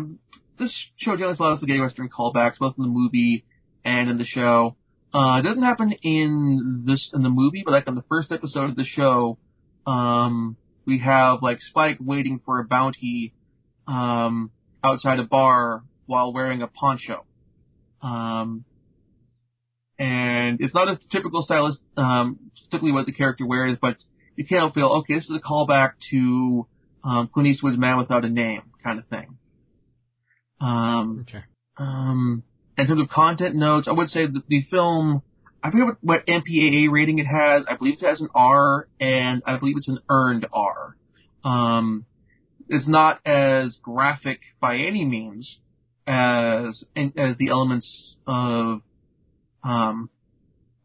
this 0.59 0.73
show 0.97 1.13
generally 1.13 1.33
has 1.33 1.41
a 1.41 1.43
lot 1.43 1.53
of 1.55 1.59
spaghetti 1.59 1.81
western 1.81 2.09
callbacks, 2.09 2.59
both 2.61 2.75
in 2.79 2.85
the 2.85 2.91
movie 2.91 3.45
and 3.85 4.11
in 4.11 4.19
the 4.19 4.25
show. 4.25 4.77
Uh, 5.13 5.39
it 5.39 5.43
doesn't 5.43 5.63
happen 5.63 5.93
in 6.03 6.85
this 6.87 7.11
in 7.15 7.23
the 7.23 7.31
movie, 7.31 7.63
but 7.65 7.73
like 7.73 7.89
on 7.89 7.95
the 7.95 8.05
first 8.09 8.31
episode 8.31 8.71
of 8.71 8.77
the 8.77 8.85
show, 8.85 9.39
um, 9.87 10.57
we 10.87 10.99
have 10.99 11.39
like 11.43 11.61
Spike 11.61 11.99
waiting 12.01 12.41
for 12.45 12.61
a 12.61 12.65
bounty 12.65 13.33
um, 13.87 14.51
outside 14.85 15.19
a 15.19 15.25
bar 15.25 15.83
while 16.07 16.33
wearing 16.33 16.63
a 16.63 16.67
poncho. 16.67 17.25
Um, 18.03 18.65
and 19.99 20.61
it's 20.61 20.75
not 20.75 20.89
a 20.89 20.99
typical 21.11 21.43
stylist, 21.43 21.79
um, 21.97 22.39
typically 22.71 22.93
what 22.93 23.07
the 23.07 23.13
character 23.13 23.47
wears, 23.47 23.77
but 23.81 23.97
you 24.37 24.47
can't 24.47 24.61
help 24.61 24.75
feel, 24.75 24.87
okay, 25.01 25.15
this 25.15 25.25
is 25.25 25.37
a 25.37 25.41
callback 25.41 25.93
to 26.11 26.67
um, 27.03 27.29
Clint 27.33 27.49
Eastwood's 27.49 27.79
Man 27.79 27.99
Without 27.99 28.25
a 28.25 28.29
Name 28.29 28.63
kind 28.85 28.99
of 28.99 29.07
thing. 29.09 29.37
Um, 30.61 31.27
okay. 31.29 31.45
Um, 31.77 32.43
in 32.79 32.87
terms 32.87 33.03
of 33.03 33.09
content 33.09 33.57
notes, 33.57 33.89
I 33.89 33.93
would 33.93 34.09
say 34.09 34.27
that 34.27 34.43
the 34.49 34.63
film, 34.71 35.23
I 35.63 35.71
forget 35.71 35.87
what, 35.87 35.97
what 36.01 36.27
MPAA 36.27 36.91
rating 36.91 37.19
it 37.19 37.27
has. 37.27 37.65
I 37.69 37.75
believe 37.77 37.97
it 38.01 38.07
has 38.07 38.21
an 38.21 38.29
R, 38.35 38.89
and 39.01 39.43
I 39.47 39.59
believe 39.59 39.77
it's 39.77 39.89
an 39.89 39.99
earned 40.09 40.47
R. 40.53 40.97
Um, 41.45 42.07
it's 42.69 42.87
not 42.87 43.21
as 43.27 43.77
graphic 43.83 44.41
by 44.61 44.77
any 44.77 45.05
means, 45.05 45.59
as 46.07 46.85
as 46.97 47.37
the 47.39 47.49
elements 47.51 48.17
of 48.27 48.83
um, 49.65 50.11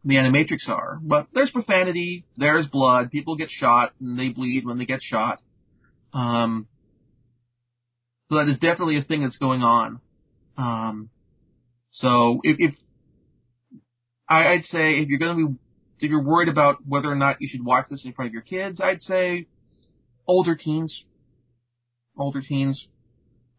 the 0.04 0.14
Animatrix 0.14 0.68
are. 0.68 0.98
But 1.00 1.28
there's 1.32 1.50
profanity, 1.50 2.24
there's 2.36 2.66
blood, 2.66 3.10
people 3.10 3.36
get 3.36 3.50
shot, 3.50 3.92
and 4.00 4.18
they 4.18 4.30
bleed 4.30 4.66
when 4.66 4.78
they 4.78 4.86
get 4.86 5.00
shot. 5.02 5.40
Um, 6.12 6.66
so 8.30 8.38
that 8.38 8.48
is 8.48 8.58
definitely 8.58 8.98
a 8.98 9.04
thing 9.04 9.22
that's 9.22 9.36
going 9.36 9.62
on. 9.62 10.00
Um, 10.56 11.10
so 12.00 12.40
if, 12.42 12.56
if 12.58 12.74
I'd 14.28 14.64
say 14.66 14.94
if 15.00 15.08
you're 15.08 15.18
going 15.18 15.36
to 15.36 15.48
be 15.48 15.58
if 16.00 16.10
you're 16.10 16.22
worried 16.22 16.48
about 16.48 16.78
whether 16.86 17.08
or 17.08 17.14
not 17.14 17.40
you 17.40 17.48
should 17.48 17.64
watch 17.64 17.86
this 17.90 18.04
in 18.04 18.12
front 18.12 18.28
of 18.28 18.32
your 18.32 18.42
kids, 18.42 18.80
I'd 18.80 19.00
say 19.02 19.46
older 20.26 20.54
teens, 20.56 21.04
older 22.16 22.42
teens. 22.42 22.86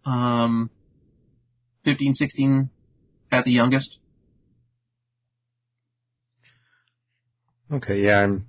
Um, 0.05 0.69
15, 1.85 2.15
16 2.15 2.69
at 3.31 3.45
the 3.45 3.51
youngest. 3.51 3.97
Okay, 7.71 8.01
yeah, 8.01 8.19
I'm 8.19 8.47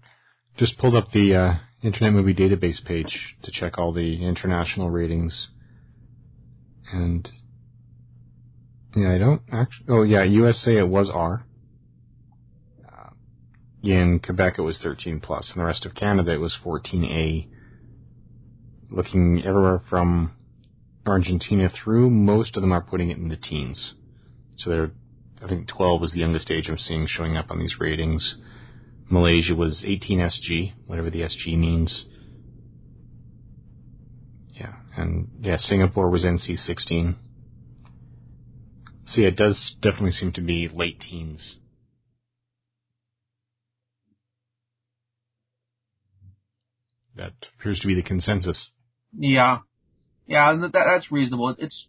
just 0.58 0.78
pulled 0.78 0.94
up 0.94 1.10
the 1.12 1.34
uh, 1.34 1.54
Internet 1.82 2.12
Movie 2.12 2.34
Database 2.34 2.84
page 2.84 3.36
to 3.42 3.50
check 3.50 3.78
all 3.78 3.92
the 3.92 4.24
international 4.26 4.90
ratings. 4.90 5.48
And 6.92 7.28
yeah, 8.96 9.12
I 9.12 9.18
don't 9.18 9.42
actually. 9.52 9.86
Oh 9.88 10.02
yeah, 10.02 10.24
USA 10.24 10.78
it 10.78 10.88
was 10.88 11.10
R. 11.12 11.44
Uh, 12.82 13.10
in 13.82 14.20
Quebec 14.24 14.54
it 14.58 14.62
was 14.62 14.78
13 14.82 15.20
plus, 15.20 15.52
and 15.52 15.60
the 15.60 15.66
rest 15.66 15.84
of 15.84 15.94
Canada 15.94 16.32
it 16.32 16.38
was 16.38 16.56
14A. 16.64 17.48
Looking 18.88 19.42
everywhere 19.44 19.82
from 19.90 20.36
Argentina 21.04 21.68
through, 21.68 22.08
most 22.08 22.56
of 22.56 22.62
them 22.62 22.72
are 22.72 22.80
putting 22.80 23.10
it 23.10 23.18
in 23.18 23.28
the 23.28 23.36
teens. 23.36 23.92
So 24.58 24.70
they're, 24.70 24.90
I 25.42 25.48
think 25.48 25.68
12 25.68 26.00
was 26.00 26.12
the 26.12 26.20
youngest 26.20 26.50
age 26.50 26.68
I'm 26.68 26.78
seeing 26.78 27.06
showing 27.08 27.36
up 27.36 27.50
on 27.50 27.58
these 27.58 27.76
ratings. 27.78 28.36
Malaysia 29.10 29.54
was 29.54 29.84
18 29.86 30.20
SG, 30.20 30.72
whatever 30.86 31.10
the 31.10 31.20
SG 31.20 31.58
means. 31.58 32.06
Yeah, 34.52 34.72
and 34.96 35.28
yeah, 35.40 35.56
Singapore 35.58 36.08
was 36.08 36.22
NC 36.22 36.56
16. 36.64 37.16
So 39.06 39.20
yeah, 39.20 39.28
it 39.28 39.36
does 39.36 39.76
definitely 39.80 40.12
seem 40.12 40.32
to 40.32 40.40
be 40.40 40.68
late 40.68 41.00
teens. 41.00 41.54
That 47.16 47.32
appears 47.58 47.80
to 47.80 47.86
be 47.86 47.94
the 47.94 48.02
consensus. 48.02 48.68
Yeah, 49.16 49.58
yeah, 50.26 50.54
that, 50.54 50.72
that's 50.72 51.10
reasonable. 51.10 51.54
It's. 51.58 51.86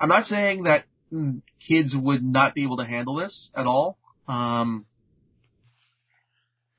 I'm 0.00 0.08
not 0.08 0.26
saying 0.26 0.64
that 0.64 0.84
kids 1.68 1.94
would 1.94 2.24
not 2.24 2.54
be 2.54 2.64
able 2.64 2.78
to 2.78 2.84
handle 2.84 3.14
this 3.16 3.50
at 3.54 3.66
all. 3.66 3.98
Um, 4.26 4.86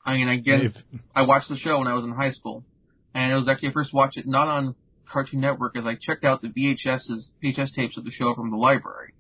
I 0.05 0.16
mean, 0.16 0.28
again, 0.28 0.74
I 1.16 1.22
watched 1.22 1.47
the 1.47 1.55
show 1.55 1.80
when 1.80 1.88
I 1.88 1.93
was 1.93 2.03
in 2.03 2.11
high 2.11 2.32
school, 2.32 2.66
and 3.14 3.32
it 3.32 3.36
was 3.36 3.47
actually 3.47 3.70
I 3.70 3.74
first 3.74 3.93
watched 3.93 4.18
it 4.18 4.28
not 4.28 4.47
on 4.49 4.76
Cartoon 5.12 5.41
Network 5.41 5.78
as 5.78 5.86
I 5.86 5.95
checked 5.95 6.24
out 6.24 6.41
the 6.41 6.49
VHS's 6.49 7.32
VHS 7.43 7.74
tapes 7.76 7.97
of 7.97 8.06
the 8.06 8.12
show 8.12 8.34
from 8.34 8.51
the 8.51 8.58
library. 8.58 9.14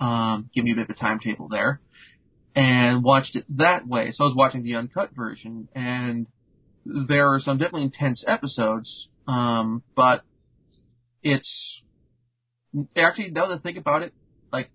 Um, 0.00 0.50
give 0.54 0.64
me 0.64 0.72
a 0.72 0.74
bit 0.74 0.90
of 0.90 0.90
a 0.90 0.98
timetable 0.98 1.48
there, 1.48 1.80
and 2.54 3.04
watched 3.04 3.36
it 3.36 3.44
that 3.56 3.86
way. 3.86 4.12
So 4.12 4.24
I 4.24 4.26
was 4.26 4.36
watching 4.36 4.62
the 4.62 4.74
uncut 4.74 5.10
version, 5.14 5.68
and 5.74 6.26
there 6.84 7.32
are 7.32 7.40
some 7.40 7.58
definitely 7.58 7.84
intense 7.84 8.24
episodes, 8.26 9.08
um, 9.28 9.82
but 9.94 10.22
it's 11.22 11.48
actually 12.96 13.30
now 13.30 13.48
that 13.48 13.54
I 13.54 13.58
think 13.58 13.78
about 13.78 14.02
it, 14.02 14.12
like 14.52 14.70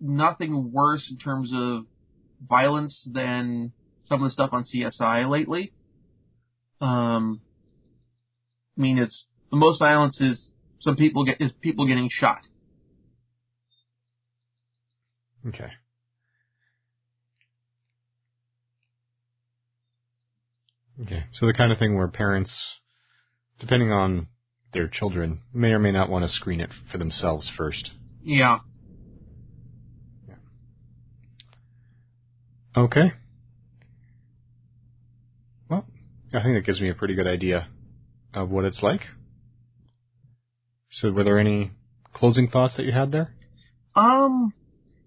nothing 0.00 0.72
worse 0.72 1.06
in 1.10 1.18
terms 1.18 1.52
of 1.54 1.84
violence 2.48 3.06
than 3.10 3.72
some 4.04 4.22
of 4.22 4.28
the 4.28 4.32
stuff 4.32 4.50
on 4.52 4.64
CSI 4.64 5.28
lately. 5.28 5.72
Um, 6.80 7.40
I 8.76 8.80
mean, 8.80 8.98
it's 8.98 9.24
the 9.50 9.56
most 9.56 9.78
violence 9.78 10.20
is 10.20 10.48
some 10.80 10.96
people 10.96 11.24
get 11.24 11.40
is 11.40 11.52
people 11.60 11.86
getting 11.86 12.08
shot. 12.10 12.40
Okay. 15.46 15.70
Okay, 21.02 21.24
so 21.34 21.46
the 21.46 21.52
kind 21.52 21.72
of 21.72 21.78
thing 21.78 21.94
where 21.94 22.08
parents, 22.08 22.50
depending 23.60 23.92
on 23.92 24.28
their 24.72 24.88
children, 24.88 25.40
may 25.52 25.68
or 25.68 25.78
may 25.78 25.92
not 25.92 26.08
want 26.08 26.24
to 26.24 26.30
screen 26.30 26.60
it 26.60 26.70
for 26.90 26.96
themselves 26.96 27.50
first. 27.56 27.90
Yeah. 28.22 28.60
Yeah. 30.26 30.34
Okay. 32.76 33.12
Well, 35.68 35.84
I 36.32 36.42
think 36.42 36.56
that 36.56 36.64
gives 36.64 36.80
me 36.80 36.88
a 36.88 36.94
pretty 36.94 37.14
good 37.14 37.26
idea 37.26 37.68
of 38.32 38.50
what 38.50 38.64
it's 38.64 38.82
like. 38.82 39.02
So, 41.00 41.10
were 41.10 41.24
there 41.24 41.38
any 41.38 41.72
closing 42.14 42.48
thoughts 42.48 42.76
that 42.76 42.86
you 42.86 42.92
had 42.92 43.12
there? 43.12 43.34
Um, 43.94 44.54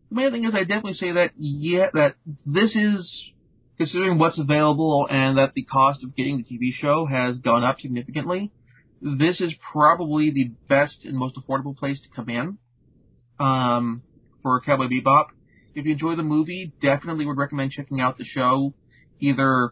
the 0.09 0.15
main 0.15 0.31
thing 0.31 0.43
is 0.43 0.53
I 0.53 0.59
definitely 0.59 0.93
say 0.93 1.13
that 1.13 1.31
yeah, 1.37 1.87
that 1.93 2.15
this 2.45 2.75
is 2.75 3.31
considering 3.77 4.19
what's 4.19 4.37
available 4.37 5.07
and 5.09 5.37
that 5.37 5.53
the 5.53 5.63
cost 5.63 6.03
of 6.03 6.15
getting 6.15 6.37
the 6.37 6.43
TV 6.43 6.71
show 6.73 7.07
has 7.07 7.37
gone 7.37 7.63
up 7.63 7.79
significantly. 7.79 8.51
This 9.01 9.41
is 9.41 9.53
probably 9.71 10.31
the 10.31 10.51
best 10.67 11.05
and 11.05 11.17
most 11.17 11.35
affordable 11.35 11.75
place 11.75 11.99
to 12.01 12.09
come 12.15 12.29
in 12.29 12.57
um, 13.39 14.03
for 14.43 14.61
Cowboy 14.61 14.87
Bebop. 14.87 15.27
If 15.73 15.85
you 15.85 15.93
enjoy 15.93 16.15
the 16.15 16.23
movie, 16.23 16.73
definitely 16.81 17.25
would 17.25 17.37
recommend 17.37 17.71
checking 17.71 17.99
out 18.01 18.17
the 18.17 18.25
show. 18.25 18.73
Either 19.21 19.71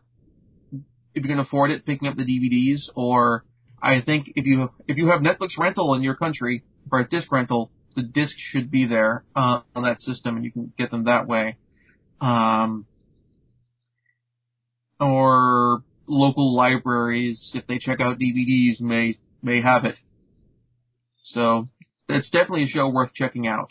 if 1.14 1.24
you 1.24 1.30
can 1.30 1.40
afford 1.40 1.72
it, 1.72 1.86
picking 1.86 2.08
up 2.08 2.16
the 2.16 2.24
DVDs, 2.24 2.90
or 2.96 3.44
I 3.82 4.02
think 4.02 4.32
if 4.36 4.46
you 4.46 4.70
if 4.88 4.98
you 4.98 5.10
have 5.10 5.22
Netflix 5.22 5.50
rental 5.58 5.94
in 5.94 6.02
your 6.02 6.16
country 6.16 6.64
or 6.92 7.00
a 7.00 7.08
disc 7.08 7.32
rental, 7.32 7.72
the 7.96 8.04
disc 8.04 8.36
should 8.52 8.72
be 8.72 8.88
there 8.88 9.24
uh, 9.36 9.62
on 9.76 9.84
that 9.84 10.02
system, 10.02 10.36
and 10.36 10.46
you 10.46 10.52
can 10.52 10.74
get 10.78 10.92
them 10.92 11.06
that 11.06 11.28
way. 11.28 11.58
Um, 12.20 12.86
or 15.00 15.84
local 16.08 16.56
libraries, 16.56 17.52
if 17.54 17.68
they 17.68 17.78
check 17.78 18.00
out 18.00 18.18
DVDs, 18.20 18.80
may 18.80 19.18
may 19.42 19.62
have 19.62 19.86
it. 19.86 19.96
So 21.26 21.70
it's 22.08 22.30
definitely 22.30 22.64
a 22.64 22.68
show 22.68 22.90
worth 22.90 23.14
checking 23.14 23.48
out. 23.48 23.70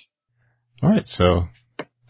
All 0.82 0.90
right, 0.90 1.06
so 1.06 1.48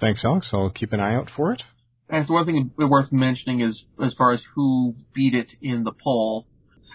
thanks, 0.00 0.24
Alex. 0.24 0.48
I'll 0.52 0.70
keep 0.70 0.92
an 0.92 1.00
eye 1.00 1.14
out 1.14 1.30
for 1.34 1.52
it. 1.52 1.62
And 2.08 2.26
so 2.26 2.34
one 2.34 2.46
thing 2.46 2.70
worth 2.76 3.10
mentioning 3.10 3.60
is 3.60 3.82
as 4.02 4.14
far 4.14 4.32
as 4.32 4.42
who 4.54 4.94
beat 5.12 5.34
it 5.34 5.48
in 5.60 5.84
the 5.84 5.92
poll. 5.92 6.46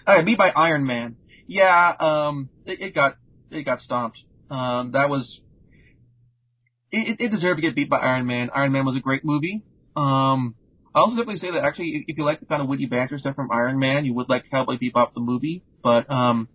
Uh, 0.06 0.22
beat 0.22 0.38
by 0.38 0.50
Iron 0.50 0.86
Man. 0.86 1.16
Yeah, 1.46 1.94
um, 1.98 2.48
it, 2.64 2.80
it 2.80 2.94
got 2.94 3.16
it 3.50 3.64
got 3.64 3.80
stomped. 3.80 4.18
Um, 4.50 4.92
that 4.92 5.08
was 5.08 5.40
it, 6.90 7.20
it 7.20 7.30
deserved 7.30 7.58
to 7.58 7.62
get 7.62 7.74
beat 7.74 7.90
by 7.90 7.98
Iron 7.98 8.26
Man. 8.26 8.50
Iron 8.54 8.72
Man 8.72 8.84
was 8.84 8.96
a 8.96 9.00
great 9.00 9.24
movie. 9.24 9.62
Um, 9.96 10.54
I 10.94 11.00
also 11.00 11.16
definitely 11.16 11.38
say 11.38 11.50
that 11.52 11.64
actually, 11.64 12.04
if 12.06 12.18
you 12.18 12.24
like 12.24 12.40
the 12.40 12.46
kind 12.46 12.60
of 12.60 12.68
witty 12.68 12.86
banter 12.86 13.18
stuff 13.18 13.34
from 13.34 13.50
Iron 13.50 13.78
Man, 13.78 14.04
you 14.04 14.14
would 14.14 14.28
like 14.28 14.44
Cowboy 14.50 14.76
Bebop 14.76 15.14
the 15.14 15.20
movie. 15.20 15.64
But 15.82 16.10
um, 16.10 16.48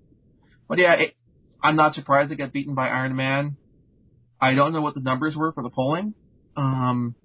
but 0.67 0.77
yeah, 0.77 0.93
it, 0.93 1.15
I'm 1.61 1.75
not 1.75 1.95
surprised 1.95 2.31
it 2.31 2.35
got 2.35 2.53
beaten 2.53 2.75
by 2.75 2.87
Iron 2.87 3.15
Man. 3.15 3.57
I 4.39 4.53
don't 4.53 4.73
know 4.73 4.81
what 4.81 4.93
the 4.93 5.01
numbers 5.01 5.35
were 5.35 5.51
for 5.53 5.63
the 5.63 5.71
polling. 5.71 6.13
Um, 6.55 7.15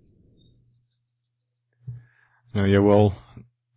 no, 2.54 2.64
yeah, 2.64 2.78
we'll 2.78 3.14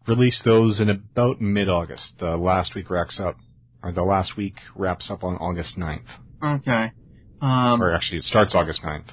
release 0.08 0.42
those 0.46 0.80
in 0.80 0.90
about 0.90 1.42
mid-August. 1.42 2.14
The 2.20 2.38
last 2.38 2.76
week 2.76 2.90
wraps 2.90 3.20
up, 3.20 3.38
or 3.84 3.92
the 3.92 4.04
last 4.04 4.38
week 4.38 4.56
wraps 4.76 5.10
up 5.10 5.24
on 5.24 5.36
August 5.36 5.78
9th. 5.78 6.06
Okay. 6.44 6.92
Um, 7.42 7.82
or 7.82 7.94
actually, 7.94 8.20
it 8.20 8.24
starts 8.24 8.54
August 8.56 8.82
9th. 8.84 9.08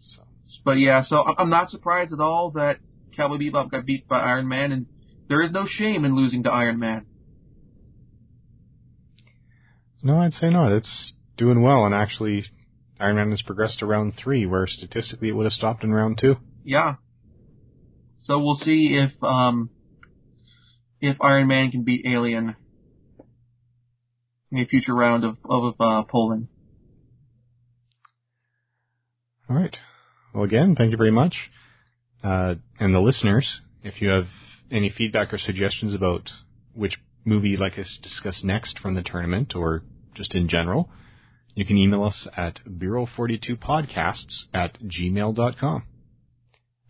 So. 0.00 0.22
But 0.64 0.78
yeah, 0.78 1.02
so 1.04 1.24
I'm 1.38 1.50
not 1.50 1.70
surprised 1.70 2.12
at 2.12 2.20
all 2.20 2.52
that 2.52 2.78
Cowboy 3.16 3.36
Bebop 3.36 3.70
got 3.70 3.86
beat 3.86 4.08
by 4.08 4.20
Iron 4.20 4.48
Man, 4.48 4.72
and 4.72 4.86
there 5.28 5.42
is 5.42 5.52
no 5.52 5.66
shame 5.68 6.04
in 6.04 6.16
losing 6.16 6.42
to 6.44 6.50
Iron 6.50 6.78
Man. 6.78 7.06
No, 10.02 10.18
I'd 10.18 10.34
say 10.34 10.50
not. 10.50 10.72
It's 10.72 11.12
doing 11.36 11.62
well, 11.62 11.86
and 11.86 11.94
actually, 11.94 12.44
Iron 13.00 13.16
Man 13.16 13.30
has 13.30 13.42
progressed 13.42 13.78
to 13.78 13.86
round 13.86 14.14
three, 14.22 14.46
where 14.46 14.66
statistically 14.66 15.28
it 15.28 15.32
would 15.32 15.44
have 15.46 15.52
stopped 15.52 15.82
in 15.82 15.92
round 15.92 16.18
two. 16.20 16.36
Yeah. 16.62 16.96
So 18.18 18.38
we'll 18.38 18.56
see 18.56 18.98
if 18.98 19.12
um, 19.22 19.70
if 21.06 21.20
Iron 21.20 21.48
Man 21.48 21.70
can 21.70 21.82
beat 21.82 22.06
Alien 22.06 22.56
in 24.50 24.58
a 24.58 24.66
future 24.66 24.94
round 24.94 25.24
of 25.24 25.36
of 25.44 25.74
uh, 25.80 26.02
polling. 26.04 26.48
All 29.48 29.56
right. 29.56 29.76
Well, 30.32 30.44
again, 30.44 30.74
thank 30.76 30.90
you 30.90 30.96
very 30.96 31.10
much, 31.10 31.34
uh, 32.22 32.54
and 32.80 32.94
the 32.94 33.00
listeners. 33.00 33.60
If 33.82 34.00
you 34.00 34.08
have 34.08 34.26
any 34.70 34.92
feedback 34.96 35.32
or 35.32 35.38
suggestions 35.38 35.94
about 35.94 36.30
which 36.74 36.94
movie 37.24 37.50
you'd 37.50 37.60
like 37.60 37.78
us 37.78 37.98
to 38.02 38.08
discuss 38.08 38.40
next 38.42 38.78
from 38.78 38.94
the 38.94 39.02
tournament, 39.02 39.54
or 39.54 39.82
just 40.14 40.34
in 40.34 40.48
general, 40.48 40.90
you 41.54 41.64
can 41.64 41.76
email 41.76 42.02
us 42.04 42.26
at 42.36 42.60
bureau42podcasts 42.66 44.44
at 44.52 44.78
gmail.com. 44.82 45.84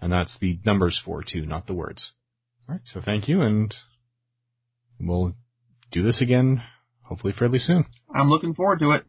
And 0.00 0.12
that's 0.12 0.36
the 0.40 0.58
numbers 0.64 1.00
for 1.04 1.22
too, 1.22 1.44
not 1.46 1.66
the 1.66 1.74
words. 1.74 2.12
All 2.68 2.74
right, 2.74 2.82
so 2.84 3.00
thank 3.04 3.28
you, 3.28 3.42
and 3.42 3.74
we'll 5.06 5.34
do 5.92 6.02
this 6.02 6.20
again 6.20 6.62
hopefully 7.02 7.34
fairly 7.38 7.58
soon. 7.58 7.84
I'm 8.14 8.30
looking 8.30 8.54
forward 8.54 8.80
to 8.80 8.92
it. 8.92 9.04